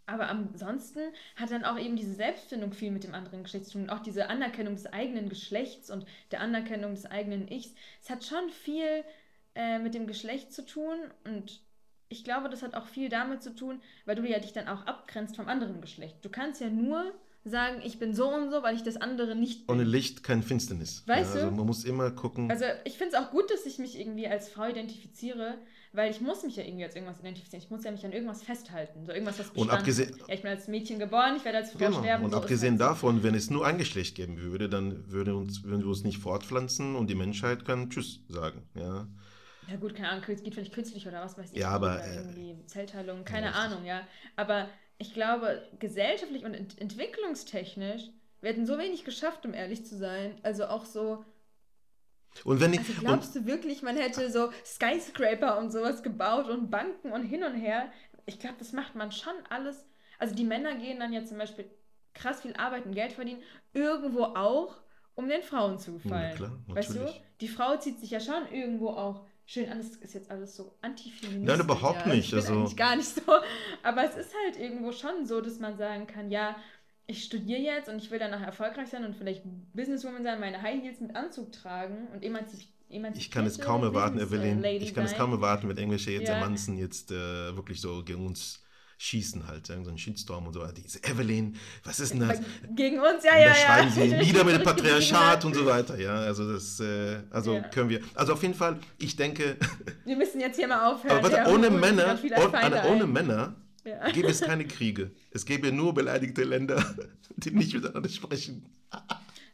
Aber 0.09 0.29
ansonsten 0.29 1.01
hat 1.35 1.51
dann 1.51 1.65
auch 1.65 1.77
eben 1.81 1.97
diese 1.97 2.15
Selbstfindung 2.15 2.73
viel 2.73 2.93
mit 2.93 3.03
dem 3.03 3.13
anderen 3.13 3.43
Geschlecht 3.43 3.67
zu 3.67 3.73
tun. 3.73 3.91
Auch 3.91 3.99
diese 3.99 4.29
Anerkennung 4.29 4.77
des 4.77 4.87
eigenen 4.87 5.29
Geschlechts 5.29 5.91
und 5.91 6.07
der 6.31 6.41
Anerkennung 6.41 6.95
des 6.95 7.07
eigenen 7.07 7.49
Ichs. 7.49 7.75
Es 8.01 8.09
hat 8.09 8.23
schon 8.23 8.49
viel 8.51 9.03
äh, 9.57 9.81
mit 9.81 9.95
dem 9.95 10.07
Geschlecht 10.07 10.53
zu 10.53 10.65
tun 10.65 10.97
und 11.25 11.61
ich 12.09 12.25
glaube, 12.25 12.49
das 12.49 12.63
hat 12.63 12.75
auch 12.75 12.87
viel 12.87 13.09
damit 13.09 13.43
zu 13.43 13.55
tun, 13.55 13.81
weil 14.05 14.17
du 14.17 14.23
ja 14.29 14.39
dich 14.39 14.53
dann 14.53 14.69
auch 14.69 14.87
abgrenzt 14.87 15.37
vom 15.37 15.49
anderen 15.49 15.81
Geschlecht. 15.81 16.17
Du 16.25 16.29
kannst 16.29 16.61
ja 16.61 16.71
nur 16.71 17.13
sagen, 17.45 17.81
ich 17.85 18.01
bin 18.01 18.13
so 18.13 18.29
und 18.29 18.51
so, 18.51 18.63
weil 18.65 18.75
ich 18.75 18.83
das 18.83 18.97
andere 18.97 19.37
nicht 19.37 19.67
bin. 19.69 19.77
Ohne 19.77 19.85
Licht 19.85 20.25
kein 20.25 20.43
Finsternis. 20.43 21.05
Weißt 21.07 21.35
ja, 21.37 21.41
du? 21.43 21.47
Also 21.47 21.57
man 21.57 21.67
muss 21.67 21.85
immer 21.85 22.11
gucken. 22.11 22.51
Also 22.51 22.65
ich 22.85 22.99
finde 22.99 23.15
es 23.17 23.23
auch 23.23 23.31
gut, 23.31 23.49
dass 23.53 23.67
ich 23.67 23.79
mich 23.79 23.99
irgendwie 24.01 24.27
als 24.27 24.49
Frau 24.49 24.67
identifiziere, 24.69 25.59
weil 25.93 26.11
ich 26.11 26.21
muss 26.21 26.43
mich 26.43 26.57
ja 26.57 26.65
irgendwie 26.65 26.83
als 26.85 26.97
irgendwas 26.97 27.21
identifizieren. 27.21 27.63
Ich 27.63 27.71
muss 27.71 27.85
ja 27.85 27.93
mich 27.93 28.05
an 28.05 28.11
irgendwas 28.11 28.43
festhalten. 28.43 29.07
So 29.07 29.13
irgendwas, 29.13 29.39
was 29.39 29.47
Und 29.51 29.55
Bestand 29.55 29.73
abgesehen- 29.79 30.13
hat. 30.21 30.29
Ja, 30.29 30.35
ich 30.35 30.43
bin 30.43 30.51
als 30.51 30.67
Mädchen 30.67 30.99
geboren, 30.99 31.35
ich 31.37 31.45
werde 31.45 31.59
als 31.59 31.71
Frau 31.71 31.79
Genau. 31.79 31.99
sterben. 32.01 32.25
Und 32.25 32.33
so 32.33 32.37
abgesehen 32.37 32.79
davon, 32.79 33.23
wenn 33.23 33.37
es 33.37 33.49
nur 33.49 33.65
ein 33.65 33.79
Geschlecht 33.79 34.17
geben 34.17 34.39
würde, 34.39 34.69
dann 34.69 35.09
würde 35.13 35.37
uns, 35.37 35.63
würden 35.63 35.83
wir 35.83 35.89
uns 35.89 36.03
nicht 36.03 36.19
fortpflanzen 36.19 36.97
und 36.97 37.09
die 37.11 37.15
Menschheit 37.15 37.65
kann 37.65 37.91
Tschüss 37.91 38.23
sagen. 38.29 38.63
Ja. 38.75 39.07
Ja 39.69 39.77
gut, 39.77 39.95
keine 39.95 40.11
Ahnung, 40.11 40.25
es 40.29 40.43
geht 40.43 40.55
vielleicht 40.55 40.73
künstlich 40.75 41.07
oder 41.09 41.23
was 41.23 41.37
weiß 41.37 41.53
ich. 41.53 41.59
Ja, 41.59 41.71
aber, 41.71 42.05
äh, 42.05 42.57
Zellteilung, 42.67 43.25
keine 43.25 43.49
richtig. 43.49 43.63
Ahnung, 43.63 43.85
ja. 43.85 44.07
Aber 44.37 44.69
ich 44.99 45.13
glaube, 45.13 45.63
gesellschaftlich 45.79 46.45
und 46.45 46.55
ent 46.55 46.81
entwicklungstechnisch 46.81 48.11
werden 48.41 48.67
so 48.67 48.79
wenig 48.79 49.05
geschafft, 49.05 49.45
um 49.45 49.55
ehrlich 49.55 49.85
zu 49.85 49.97
sein. 49.97 50.39
Also 50.43 50.67
auch 50.67 50.85
so, 50.85 51.25
Und 52.45 52.61
wenn 52.61 52.73
ich, 52.75 52.81
also 52.81 52.93
und, 52.93 53.01
glaubst 53.01 53.35
du 53.35 53.47
wirklich, 53.47 53.83
man 53.83 53.97
hätte 53.97 54.31
so 54.31 54.51
Skyscraper 54.65 55.59
und 55.59 55.71
sowas 55.73 56.03
gebaut 56.03 56.49
und 56.49 56.71
Banken 56.71 57.13
und 57.13 57.23
hin 57.25 57.43
und 57.45 57.55
her? 57.55 57.91
Ich 58.27 58.39
glaube, 58.39 58.57
das 58.59 58.73
macht 58.73 58.95
man 58.95 59.11
schon 59.11 59.35
alles. 59.49 59.87
Also 60.19 60.35
die 60.35 60.45
Männer 60.45 60.75
gehen 60.77 60.99
dann 61.01 61.13
ja 61.13 61.25
zum 61.25 61.39
Beispiel 61.39 61.71
krass 62.15 62.43
viel 62.43 62.55
arbeiten, 62.55 62.93
Geld 62.93 63.13
verdienen, 63.13 63.43
irgendwo 63.73 64.25
auch, 64.25 64.77
um 65.15 65.29
den 65.29 65.43
Frauen 65.43 65.79
zu 65.79 65.95
gefallen. 65.95 66.35
klar, 66.37 66.59
weißt 66.69 66.95
du? 66.95 66.99
natürlich. 67.01 67.23
Die 67.41 67.49
Frau 67.49 67.77
zieht 67.77 68.01
sich 68.01 68.11
ja 68.11 68.21
schon 68.21 68.51
irgendwo 68.51 68.89
auch 68.91 69.27
schön 69.47 69.71
an. 69.71 69.79
Das 69.79 69.89
ist 69.97 70.15
jetzt 70.15 70.31
alles 70.31 70.55
so 70.57 70.75
antifeministisch. 70.83 71.47
Nein, 71.49 71.61
überhaupt 71.61 72.07
ja. 72.07 72.13
nicht, 72.13 72.25
Ich 72.27 72.31
bin 72.31 72.39
also- 72.41 72.53
eigentlich 72.55 72.77
gar 72.77 72.97
nicht 72.97 73.09
so. 73.09 73.23
Aber 73.83 74.05
es 74.05 74.17
ist 74.17 74.33
halt 74.45 74.59
irgendwo 74.59 74.93
schon 74.93 75.25
so, 75.27 75.41
dass 75.41 75.59
man 75.59 75.77
sagen 75.79 76.07
kann, 76.07 76.31
ja, 76.31 76.57
ich 77.07 77.23
studiere 77.25 77.61
jetzt 77.61 77.89
und 77.89 77.99
ich 77.99 78.11
will 78.11 78.19
danach 78.19 78.43
erfolgreich 78.43 78.89
sein 78.89 79.05
und 79.05 79.15
vielleicht 79.17 79.43
Businesswoman 79.73 80.25
sein, 80.25 80.41
meine 80.41 80.61
High 80.61 80.83
Heels 80.83 81.01
mit 81.01 81.15
Anzug 81.15 81.53
tragen 81.53 82.09
und 82.13 82.23
emanzip 82.25 82.67
emanzipierte 82.89 83.19
ich 83.19 83.31
kann 83.33 83.47
es 83.47 83.59
kaum 83.59 83.83
erwarten, 83.83 84.19
äh, 84.19 84.23
Evelyn. 84.23 84.61
Lady 84.61 84.85
Ich 84.85 84.95
kann 84.95 85.05
es 85.05 85.15
kaum 85.15 85.33
erwarten, 85.33 85.69
wenn 85.69 85.77
irgendwelche 85.77 86.13
jetzt 86.13 86.29
Ja. 86.29 86.37
Amanzen 86.37 86.77
jetzt 86.79 87.11
äh, 87.11 87.15
wirklich 87.57 87.81
so 87.81 88.03
gegen 88.05 88.25
uns 88.27 88.63
schießen 88.99 89.47
halt, 89.47 89.67
so 89.67 89.73
ein 89.75 89.99
Shitstorm 89.99 90.47
und 90.47 90.53
so. 90.55 90.67
Diese 90.69 91.03
Evelyn, 91.05 91.57
was 91.85 92.01
ist 92.01 92.13
denn 92.15 92.21
das? 92.21 92.41
Gegen 92.75 92.99
uns, 92.99 93.25
ja, 93.25 93.37
ja, 93.39 93.49
ja. 93.49 93.55
schreiben 93.55 93.91
sie 93.91 94.09
nieder 94.25 94.43
mit 94.45 94.55
dem 94.55 94.63
Patriarchat 94.63 95.19
hat. 95.21 95.45
und 95.45 95.55
so 95.55 95.67
weiter, 95.67 95.99
ja. 95.99 96.15
Also 96.17 96.51
das, 96.53 96.81
äh, 96.81 97.19
also 97.31 97.55
Ja. 97.55 97.61
können 97.69 97.91
wir. 97.91 98.01
Also 98.15 98.33
auf 98.33 98.43
jeden 98.43 98.55
Fall, 98.55 98.79
ich 98.99 99.17
denke, 99.17 99.57
Wir 100.05 100.17
müssen 100.17 100.41
jetzt 100.41 100.57
hier 100.57 100.69
mal 100.69 100.93
aufhören. 100.93 101.19
aber 101.19 101.31
warte, 101.33 101.51
ohne 101.53 101.71
Männer, 101.71 102.19
ohne, 102.23 102.85
ohne. 102.89 103.07
Männer 103.07 103.55
Ja. 103.85 104.09
gäbe 104.13 104.29
es 104.29 104.41
keine 104.41 104.67
Kriege. 104.67 105.11
Es 105.31 105.45
gäbe 105.45 105.71
nur 105.73 105.93
beleidigte 105.93 106.45
Länder, 106.45 106.83
die 107.37 107.51
nicht 107.51 107.75
miteinander 107.75 108.09
sprechen. 108.09 108.67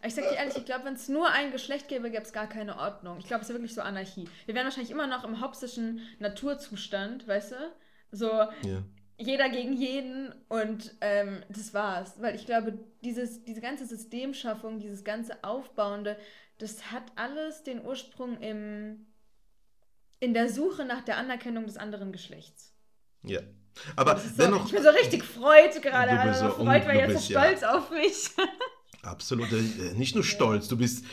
Ich 0.05 0.15
sag 0.15 0.25
dir 0.29 0.37
ehrlich, 0.37 0.57
ich 0.57 0.65
glaube, 0.65 0.85
wenn 0.85 0.95
es 0.95 1.09
nur 1.09 1.29
ein 1.31 1.53
Geschlecht 1.53 1.89
gäbe, 1.89 2.11
gäbe 2.11 2.23
es 2.25 2.33
gar 2.33 2.49
keine 2.49 2.77
Ordnung. 2.79 3.19
Ich 3.19 3.27
glaube, 3.27 3.43
es 3.43 3.49
ist 3.51 3.55
wirklich 3.55 3.75
so 3.75 3.83
Anarchie. 3.83 4.29
Wir 4.47 4.55
wären 4.55 4.65
wahrscheinlich 4.65 4.91
immer 4.91 5.07
noch 5.07 5.23
im 5.25 5.41
hopsischen 5.41 6.01
Naturzustand, 6.19 7.27
weißt 7.29 7.53
du? 7.53 7.57
So 8.13 8.27
Ja. 8.27 8.83
Jeder 9.23 9.49
gegen 9.49 9.73
jeden 9.73 10.35
und 10.49 10.95
ähm, 11.01 11.43
das 11.49 11.73
war's. 11.75 12.15
Weil 12.21 12.35
ich 12.35 12.47
glaube, 12.47 12.79
dieses, 13.03 13.43
diese 13.45 13.61
ganze 13.61 13.87
Systemschaffung, 13.87 14.79
dieses 14.81 15.05
ganze 15.05 15.43
Aufbauende, 15.45 16.17
das 16.59 16.91
hat 16.93 17.05
alles 17.17 17.63
den 17.63 17.85
Ursprung 17.85 18.41
im, 18.41 19.07
in 20.21 20.35
der 20.35 20.49
Suche 20.49 20.85
nach 20.85 21.03
der 21.03 21.17
Anerkennung 21.17 21.67
des 21.67 21.77
anderen 21.77 22.13
Geschlechts. 22.13 22.75
ja. 23.23 23.41
Aber 23.97 24.17
ist 24.17 24.37
so, 24.37 24.43
dennoch, 24.43 24.67
ich 24.67 24.73
bin 24.73 24.83
so 24.83 24.91
richtig 24.91 25.25
freut 25.25 25.81
gerade. 25.81 26.11
Du 26.11 26.29
bist 26.29 26.43
Also 26.43 26.59
so 26.59 26.63
freut, 26.63 26.85
du 26.87 26.93
jetzt 26.93 27.07
so 27.09 27.15
bist 27.15 27.29
ja- 27.31 27.41
stolz 27.41 27.63
auf 27.63 27.91
mich. 27.91 28.29
absolut, 29.03 29.51
äh, 29.51 29.95
nicht 29.95 30.15
nur 30.15 30.23
stolz, 30.25 30.69
du 30.69 30.77
bist. 30.77 31.07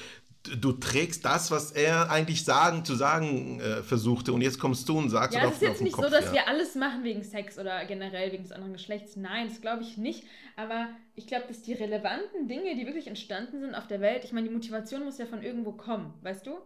Du 0.43 0.71
trägst 0.71 1.25
das, 1.25 1.52
was 1.52 1.71
er 1.71 2.10
eigentlich 2.10 2.45
sagen, 2.45 2.86
zu 2.86 2.95
sagen 2.95 3.60
äh, 3.60 3.84
versuchte, 3.84 4.32
und 4.32 4.41
jetzt 4.41 4.58
kommst 4.58 4.88
du 4.88 4.97
und 4.97 5.10
sagst 5.10 5.36
Ja, 5.36 5.45
es 5.45 5.56
ist 5.56 5.62
jetzt 5.62 5.82
nicht 5.82 5.93
Kopf, 5.93 6.06
so, 6.06 6.10
dass 6.10 6.25
ja. 6.28 6.34
wir 6.34 6.47
alles 6.47 6.75
machen 6.75 7.04
wegen 7.04 7.23
Sex 7.23 7.60
oder 7.60 7.84
generell 7.86 8.32
wegen 8.32 8.43
des 8.43 8.54
anderen 8.54 8.73
Geschlechts. 8.73 9.17
Nein, 9.17 9.49
das 9.49 9.60
glaube 9.60 9.84
ich 9.84 9.97
nicht. 9.97 10.23
Aber 10.56 10.88
ich 11.13 11.28
glaube, 11.28 11.45
dass 11.47 11.62
die 11.62 11.73
relevanten 11.73 12.47
Dinge, 12.47 12.75
die 12.75 12.86
wirklich 12.86 13.08
entstanden 13.08 13.60
sind 13.60 13.75
auf 13.75 13.88
der 13.88 13.99
Welt, 13.99 14.23
ich 14.23 14.32
meine, 14.32 14.47
die 14.47 14.54
Motivation 14.54 15.04
muss 15.04 15.17
ja 15.17 15.25
von 15.25 15.43
irgendwo 15.43 15.73
kommen, 15.73 16.13
weißt 16.21 16.47
du? 16.47 16.58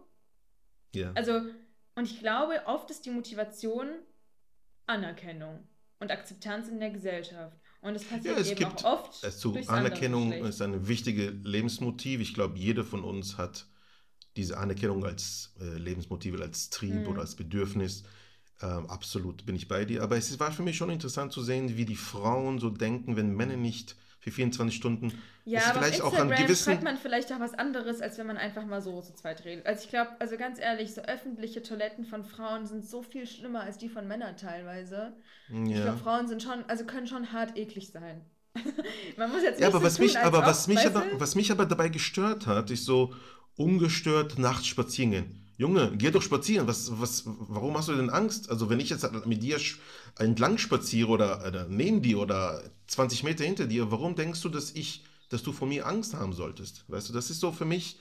ja. 0.94 1.10
Also, 1.14 1.40
und 1.96 2.04
ich 2.10 2.20
glaube, 2.20 2.62
oft 2.66 2.90
ist 2.90 3.04
die 3.06 3.10
Motivation 3.10 3.88
Anerkennung 4.86 5.66
und 5.98 6.10
Akzeptanz 6.10 6.68
in 6.68 6.80
der 6.80 6.90
Gesellschaft. 6.90 7.56
Und 7.84 7.94
es 7.96 8.04
passiert 8.04 8.24
Ja, 8.36 8.40
es 8.40 8.48
eben 8.50 8.58
gibt- 8.60 8.84
auch 8.84 9.04
oft. 9.04 9.22
Es 9.22 9.38
zu 9.38 9.56
Anerkennung 9.66 10.32
ist 10.32 10.62
ein 10.62 10.88
wichtiges 10.88 11.34
Lebensmotiv. 11.42 12.20
Ich 12.20 12.32
glaube, 12.32 12.58
jeder 12.58 12.82
von 12.82 13.04
uns 13.04 13.36
hat 13.36 13.66
diese 14.36 14.56
Anerkennung 14.56 15.04
als 15.04 15.52
äh, 15.60 15.76
Lebensmotiv, 15.76 16.40
als 16.40 16.70
Trieb 16.70 17.02
Mhm. 17.02 17.08
oder 17.08 17.20
als 17.20 17.34
Bedürfnis. 17.36 18.04
Ähm, 18.62 18.86
absolut 18.86 19.44
bin 19.44 19.54
ich 19.54 19.68
bei 19.68 19.84
dir. 19.84 20.02
Aber 20.02 20.16
es 20.16 20.40
war 20.40 20.50
für 20.50 20.62
mich 20.62 20.76
schon 20.78 20.88
interessant 20.88 21.32
zu 21.32 21.42
sehen, 21.42 21.76
wie 21.76 21.84
die 21.84 21.94
Frauen 21.96 22.58
so 22.58 22.70
denken, 22.70 23.16
wenn 23.16 23.30
Männer 23.36 23.56
nicht 23.58 23.96
für 24.24 24.30
24 24.30 24.74
Stunden. 24.74 25.12
Ja, 25.44 25.60
ist 25.60 25.68
aber 25.68 25.80
vielleicht 25.80 26.00
auf 26.00 26.14
auch 26.14 26.18
an 26.18 26.28
Instagram 26.28 26.46
gewissen. 26.46 26.64
schreibt 26.64 26.82
man 26.82 26.96
vielleicht 26.96 27.30
auch 27.30 27.40
was 27.40 27.52
anderes, 27.52 28.00
als 28.00 28.16
wenn 28.16 28.26
man 28.26 28.38
einfach 28.38 28.64
mal 28.64 28.80
so 28.80 29.02
zu 29.02 29.12
zweit 29.12 29.44
redet. 29.44 29.66
Also 29.66 29.84
ich 29.84 29.90
glaube, 29.90 30.12
also 30.18 30.38
ganz 30.38 30.58
ehrlich, 30.58 30.94
so 30.94 31.02
öffentliche 31.02 31.62
Toiletten 31.62 32.06
von 32.06 32.24
Frauen 32.24 32.64
sind 32.64 32.86
so 32.86 33.02
viel 33.02 33.26
schlimmer 33.26 33.60
als 33.60 33.76
die 33.76 33.90
von 33.90 34.08
Männern 34.08 34.38
teilweise. 34.38 35.12
Ich 35.50 35.72
ja. 35.72 35.82
glaube, 35.82 35.98
Frauen 35.98 36.26
sind 36.26 36.42
schon, 36.42 36.64
also 36.68 36.86
können 36.86 37.06
schon 37.06 37.32
hart 37.32 37.58
eklig 37.58 37.90
sein. 37.92 38.22
man 39.18 39.30
muss 39.30 39.42
jetzt 39.42 39.58
nicht 39.58 39.60
Ja, 39.60 39.68
aber 39.68 39.80
so 39.80 39.84
was 39.84 39.96
tun, 39.96 40.06
mich, 40.06 40.18
aber 40.18 40.40
was 40.40 40.68
mich 40.68 40.86
aber, 40.86 41.04
was 41.18 41.34
mich 41.34 41.52
aber 41.52 41.66
dabei 41.66 41.90
gestört 41.90 42.46
hat, 42.46 42.70
ist 42.70 42.86
so 42.86 43.14
ungestört 43.56 44.38
nachts 44.38 44.68
spazieren 44.68 45.10
gehen. 45.10 45.43
Junge, 45.56 45.92
geh 45.96 46.10
doch 46.10 46.22
spazieren. 46.22 46.66
Was, 46.66 46.90
was, 47.00 47.22
warum 47.26 47.76
hast 47.76 47.88
du 47.88 47.94
denn 47.94 48.10
Angst? 48.10 48.50
Also 48.50 48.68
wenn 48.70 48.80
ich 48.80 48.90
jetzt 48.90 49.06
mit 49.26 49.42
dir 49.42 49.58
entlang 50.18 50.58
spaziere 50.58 51.08
oder, 51.08 51.46
oder 51.46 51.66
neben 51.68 52.02
dir 52.02 52.18
oder 52.18 52.62
20 52.88 53.22
Meter 53.22 53.44
hinter 53.44 53.66
dir, 53.66 53.90
warum 53.90 54.16
denkst 54.16 54.40
du, 54.42 54.48
dass 54.48 54.72
ich, 54.72 55.04
dass 55.28 55.42
du 55.42 55.52
vor 55.52 55.68
mir 55.68 55.86
Angst 55.86 56.14
haben 56.14 56.32
solltest? 56.32 56.84
Weißt 56.88 57.08
du, 57.08 57.12
das 57.12 57.30
ist 57.30 57.40
so 57.40 57.52
für 57.52 57.64
mich, 57.64 57.98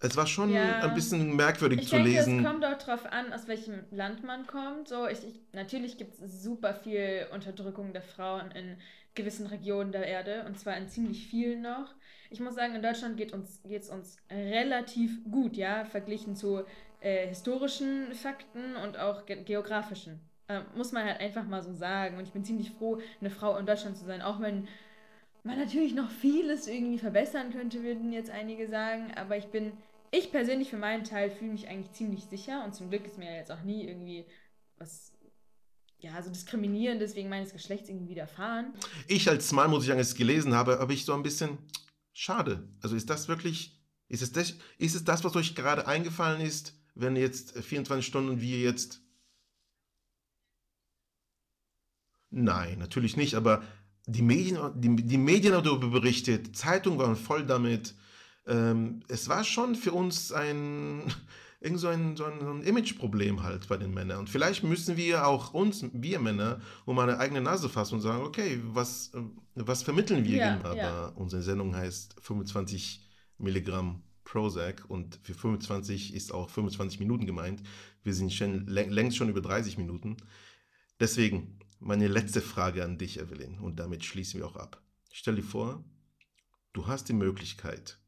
es 0.00 0.16
war 0.16 0.26
schon 0.26 0.50
Ja. 0.52 0.80
ein 0.80 0.94
bisschen 0.94 1.34
merkwürdig 1.36 1.80
Ich 1.82 1.88
zu 1.88 1.96
denke, 1.96 2.10
lesen. 2.10 2.38
es 2.40 2.44
kommt 2.44 2.64
auch 2.64 2.78
drauf 2.78 3.06
an, 3.06 3.32
aus 3.32 3.46
welchem 3.48 3.84
Land 3.90 4.24
man 4.24 4.46
kommt. 4.46 4.88
So, 4.88 5.06
ich, 5.08 5.24
ich, 5.24 5.40
natürlich 5.52 5.96
gibt 5.98 6.14
es 6.20 6.42
super 6.42 6.74
viel 6.74 7.26
Unterdrückung 7.32 7.92
der 7.92 8.02
Frauen 8.02 8.50
in 8.52 8.76
gewissen 9.14 9.46
Regionen 9.46 9.92
der 9.92 10.06
Erde 10.06 10.44
und 10.46 10.58
zwar 10.58 10.76
in 10.76 10.88
ziemlich 10.88 11.26
vielen 11.26 11.62
noch. 11.62 11.94
Ich 12.32 12.40
muss 12.40 12.54
sagen, 12.54 12.74
in 12.74 12.82
Deutschland 12.82 13.16
geht 13.16 13.32
uns 13.32 13.60
geht's 13.62 13.90
uns 13.90 14.16
relativ 14.30 15.22
gut, 15.30 15.56
ja, 15.56 15.84
verglichen 15.84 16.34
zu 16.34 16.64
äh, 17.00 17.28
historischen 17.28 18.12
Fakten 18.14 18.76
und 18.76 18.98
auch 18.98 19.26
ge 19.26 19.42
geografischen. 19.42 20.20
Äh, 20.48 20.60
muss 20.74 20.92
man 20.92 21.04
halt 21.04 21.20
einfach 21.20 21.44
mal 21.46 21.62
so 21.62 21.72
sagen. 21.74 22.16
Und 22.16 22.24
ich 22.24 22.32
bin 22.32 22.44
ziemlich 22.44 22.70
froh, 22.70 23.00
eine 23.20 23.30
Frau 23.30 23.56
in 23.56 23.66
Deutschland 23.66 23.96
zu 23.96 24.04
sein, 24.04 24.22
auch 24.22 24.40
wenn 24.40 24.66
man 25.44 25.58
natürlich 25.58 25.94
noch 25.94 26.10
vieles 26.10 26.68
irgendwie 26.68 26.98
verbessern 26.98 27.52
könnte, 27.52 27.82
würden 27.82 28.12
jetzt 28.12 28.30
einige 28.30 28.68
sagen. 28.68 29.12
Aber 29.16 29.36
ich 29.36 29.46
bin, 29.46 29.72
ich 30.10 30.30
persönlich 30.30 30.70
für 30.70 30.76
meinen 30.76 31.04
Teil 31.04 31.30
fühle 31.30 31.52
mich 31.52 31.68
eigentlich 31.68 31.92
ziemlich 31.92 32.24
sicher 32.24 32.64
und 32.64 32.74
zum 32.74 32.90
Glück 32.90 33.06
ist 33.06 33.18
mir 33.18 33.30
ja 33.30 33.36
jetzt 33.36 33.52
auch 33.52 33.62
nie 33.62 33.86
irgendwie 33.86 34.24
was 34.78 35.12
ja, 36.02 36.20
so 36.20 36.30
diskriminierendes 36.30 37.14
wegen 37.14 37.28
meines 37.28 37.52
Geschlechts 37.52 37.88
irgendwie 37.88 38.10
widerfahren. 38.10 38.72
Ich 39.06 39.28
als 39.28 39.52
Mann, 39.52 39.70
muss 39.70 39.84
ich 39.84 39.88
sagen, 39.88 40.00
es 40.00 40.14
gelesen 40.14 40.54
habe, 40.54 40.78
habe 40.80 40.92
ich 40.92 41.04
so 41.04 41.14
ein 41.14 41.22
bisschen 41.22 41.58
schade. 42.12 42.68
Also 42.80 42.96
ist 42.96 43.10
das 43.10 43.28
wirklich, 43.28 43.80
ist 44.08 44.22
es 44.22 44.32
das, 44.32 44.54
ist 44.78 44.94
es 44.94 45.04
das 45.04 45.24
was 45.24 45.34
euch 45.36 45.54
gerade 45.54 45.86
eingefallen 45.86 46.40
ist, 46.40 46.74
wenn 46.94 47.16
jetzt 47.16 47.58
24 47.58 48.06
Stunden 48.06 48.40
wir 48.40 48.58
jetzt. 48.58 49.00
Nein, 52.30 52.78
natürlich 52.78 53.16
nicht, 53.16 53.34
aber 53.34 53.62
die 54.06 54.22
Medien, 54.22 54.58
die, 54.80 54.96
die 54.96 55.18
Medien 55.18 55.54
haben 55.54 55.64
darüber 55.64 55.88
berichtet, 55.88 56.56
Zeitungen 56.56 56.98
waren 56.98 57.16
voll 57.16 57.44
damit. 57.46 57.94
Ähm, 58.46 59.00
es 59.08 59.28
war 59.28 59.44
schon 59.44 59.76
für 59.76 59.92
uns 59.92 60.32
ein, 60.32 61.12
irgend 61.62 61.80
so 61.80 61.88
ein, 61.88 62.16
so 62.16 62.24
ein, 62.24 62.40
so 62.40 62.50
ein 62.50 62.62
Imageproblem 62.62 63.42
halt 63.42 63.68
bei 63.68 63.76
den 63.76 63.94
Männern. 63.94 64.18
Und 64.20 64.30
vielleicht 64.30 64.62
müssen 64.64 64.96
wir 64.96 65.26
auch 65.26 65.54
uns, 65.54 65.84
wir 65.92 66.18
Männer, 66.18 66.60
um 66.84 66.98
eine 66.98 67.18
eigene 67.18 67.40
Nase 67.40 67.68
fassen 67.68 67.94
und 67.96 68.00
sagen, 68.00 68.24
okay, 68.24 68.60
was, 68.64 69.12
was 69.54 69.82
vermitteln 69.82 70.24
wir 70.24 70.36
Ja, 70.36 70.56
gegenüber? 70.56 70.76
ja. 70.76 71.06
Unsere 71.14 71.42
Sendung 71.42 71.74
heißt 71.74 72.16
25 72.20 73.08
Milligramm 73.38 74.02
Prozac 74.24 74.84
und 74.88 75.18
für 75.22 75.34
25 75.34 76.14
ist 76.14 76.32
auch 76.32 76.48
25 76.50 77.00
Minuten 77.00 77.26
gemeint. 77.26 77.62
Wir 78.02 78.14
sind 78.14 78.32
schon, 78.32 78.66
läng- 78.68 78.90
längst 78.90 79.16
schon 79.16 79.28
über 79.28 79.40
30 79.40 79.78
Minuten. 79.78 80.16
Deswegen 81.00 81.58
meine 81.80 82.06
letzte 82.08 82.40
Frage 82.40 82.84
an 82.84 82.98
dich, 82.98 83.18
Evelyn, 83.18 83.58
und 83.58 83.78
damit 83.80 84.04
schließen 84.04 84.38
wir 84.40 84.46
auch 84.46 84.56
ab. 84.56 84.80
Stell 85.12 85.34
dir 85.36 85.42
vor, 85.42 85.84
du 86.72 86.86
hast 86.86 87.08
die 87.08 87.12
Möglichkeit, 87.12 87.98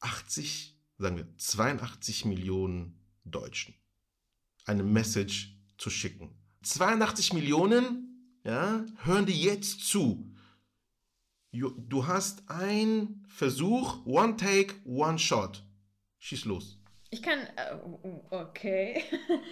80, 0.00 0.79
sagen 1.00 1.16
wir 1.16 1.26
82 1.36 2.26
Millionen 2.26 2.98
Deutschen 3.24 3.74
eine 4.66 4.82
Message 4.82 5.56
zu 5.78 5.90
schicken. 5.90 6.30
82 6.62 7.32
Millionen, 7.32 8.38
ja, 8.44 8.84
hören 9.02 9.26
die 9.26 9.42
jetzt 9.42 9.86
zu. 9.86 10.34
Du 11.52 12.06
hast 12.06 12.48
einen 12.48 13.24
Versuch, 13.28 14.04
one 14.06 14.36
take, 14.36 14.74
one 14.84 15.18
shot. 15.18 15.64
Schieß 16.18 16.44
los. 16.44 16.78
Ich 17.10 17.22
kann. 17.22 17.40
Äh, 17.40 17.76
okay. 18.30 19.02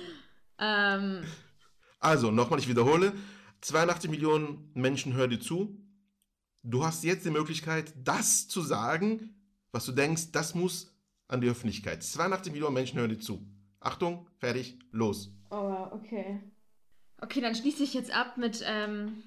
ähm, 0.59 1.25
Also, 1.99 2.31
nochmal, 2.31 2.61
ich 2.61 2.69
wiederhole. 2.69 3.15
82 3.63 4.11
Millionen 4.11 4.71
Menschen 4.75 5.15
hören 5.15 5.31
dir 5.31 5.41
zu. 5.41 5.77
Du 6.63 6.85
hast 6.85 7.03
jetzt 7.03 7.25
die 7.25 7.31
Möglichkeit, 7.31 7.95
das 8.05 8.47
zu 8.47 8.61
sagen, 8.61 9.35
was 9.73 9.87
du 9.87 9.93
denkst, 9.93 10.31
das 10.31 10.55
muss 10.55 10.98
an 11.29 11.41
die 11.41 11.49
Öffentlichkeit. 11.49 12.03
82 12.03 12.53
Millionen 12.53 12.75
Menschen 12.75 12.99
hören 12.99 13.11
dir 13.11 13.21
zu. 13.21 13.41
Achtung, 13.81 14.27
fertig, 14.39 14.79
los. 14.91 15.31
oh, 15.51 15.87
okay. 15.93 16.41
Okay, 17.21 17.41
dann 17.41 17.55
schließe 17.55 17.83
ich 17.83 17.95
jetzt 17.95 18.13
ab 18.13 18.37
mit 18.37 18.63
ähm, 18.65 19.25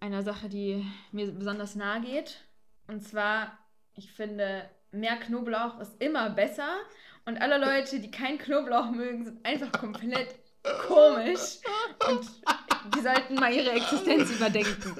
einer 0.00 0.22
Sache, 0.22 0.48
die 0.48 0.84
mir 1.12 1.30
besonders 1.30 1.74
nahe 1.74 2.00
geht. 2.00 2.44
Und 2.88 3.02
zwar, 3.02 3.58
ich 3.94 4.10
finde, 4.12 4.68
mehr 4.90 5.16
Knoblauch 5.16 5.78
ist 5.80 5.92
immer 6.02 6.30
besser. 6.30 6.68
Und 7.26 7.40
alle 7.40 7.58
Leute, 7.58 8.00
die 8.00 8.10
kein 8.10 8.38
Knoblauch 8.38 8.90
mögen, 8.90 9.24
sind 9.24 9.44
einfach 9.44 9.70
komplett 9.72 10.34
komisch. 10.86 11.58
Und 12.08 12.26
die 12.94 13.00
sollten 13.00 13.34
mal 13.34 13.52
ihre 13.52 13.72
Existenz 13.72 14.30
überdenken. 14.30 14.96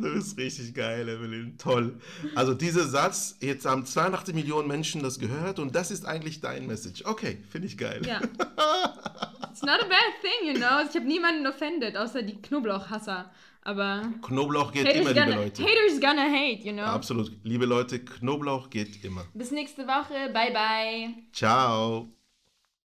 Du 0.00 0.14
bist 0.14 0.36
richtig 0.38 0.74
geil, 0.74 1.08
Evelyn. 1.08 1.56
Toll. 1.58 1.98
Also 2.34 2.54
dieser 2.54 2.86
Satz, 2.86 3.36
jetzt 3.40 3.66
haben 3.66 3.84
82 3.84 4.34
Millionen 4.34 4.68
Menschen 4.68 5.02
das 5.02 5.18
gehört 5.18 5.58
und 5.58 5.74
das 5.74 5.90
ist 5.90 6.06
eigentlich 6.06 6.40
dein 6.40 6.66
Message. 6.66 7.04
Okay, 7.04 7.38
finde 7.50 7.66
ich 7.68 7.76
geil. 7.76 8.02
Ja. 8.06 8.20
It's 9.50 9.62
not 9.62 9.80
a 9.80 9.88
bad 9.88 10.14
thing, 10.22 10.48
you 10.48 10.54
know. 10.54 10.80
Ich 10.88 10.94
habe 10.94 11.06
niemanden 11.06 11.46
offended, 11.46 11.96
außer 11.96 12.22
die 12.22 12.40
Knoblauchhasser. 12.40 13.30
Aber 13.62 14.02
Knoblauch 14.22 14.72
geht 14.72 14.86
immer, 14.86 15.10
liebe 15.10 15.20
gonna, 15.20 15.36
Leute. 15.36 15.62
haters 15.62 16.00
gonna 16.00 16.22
hate, 16.30 16.62
you 16.66 16.72
know. 16.72 16.82
Absolut. 16.82 17.32
Liebe 17.42 17.66
Leute, 17.66 17.98
Knoblauch 17.98 18.70
geht 18.70 19.04
immer. 19.04 19.26
Bis 19.34 19.50
nächste 19.50 19.86
Woche. 19.86 20.32
Bye, 20.32 20.52
bye. 20.52 21.14
Ciao. 21.32 22.10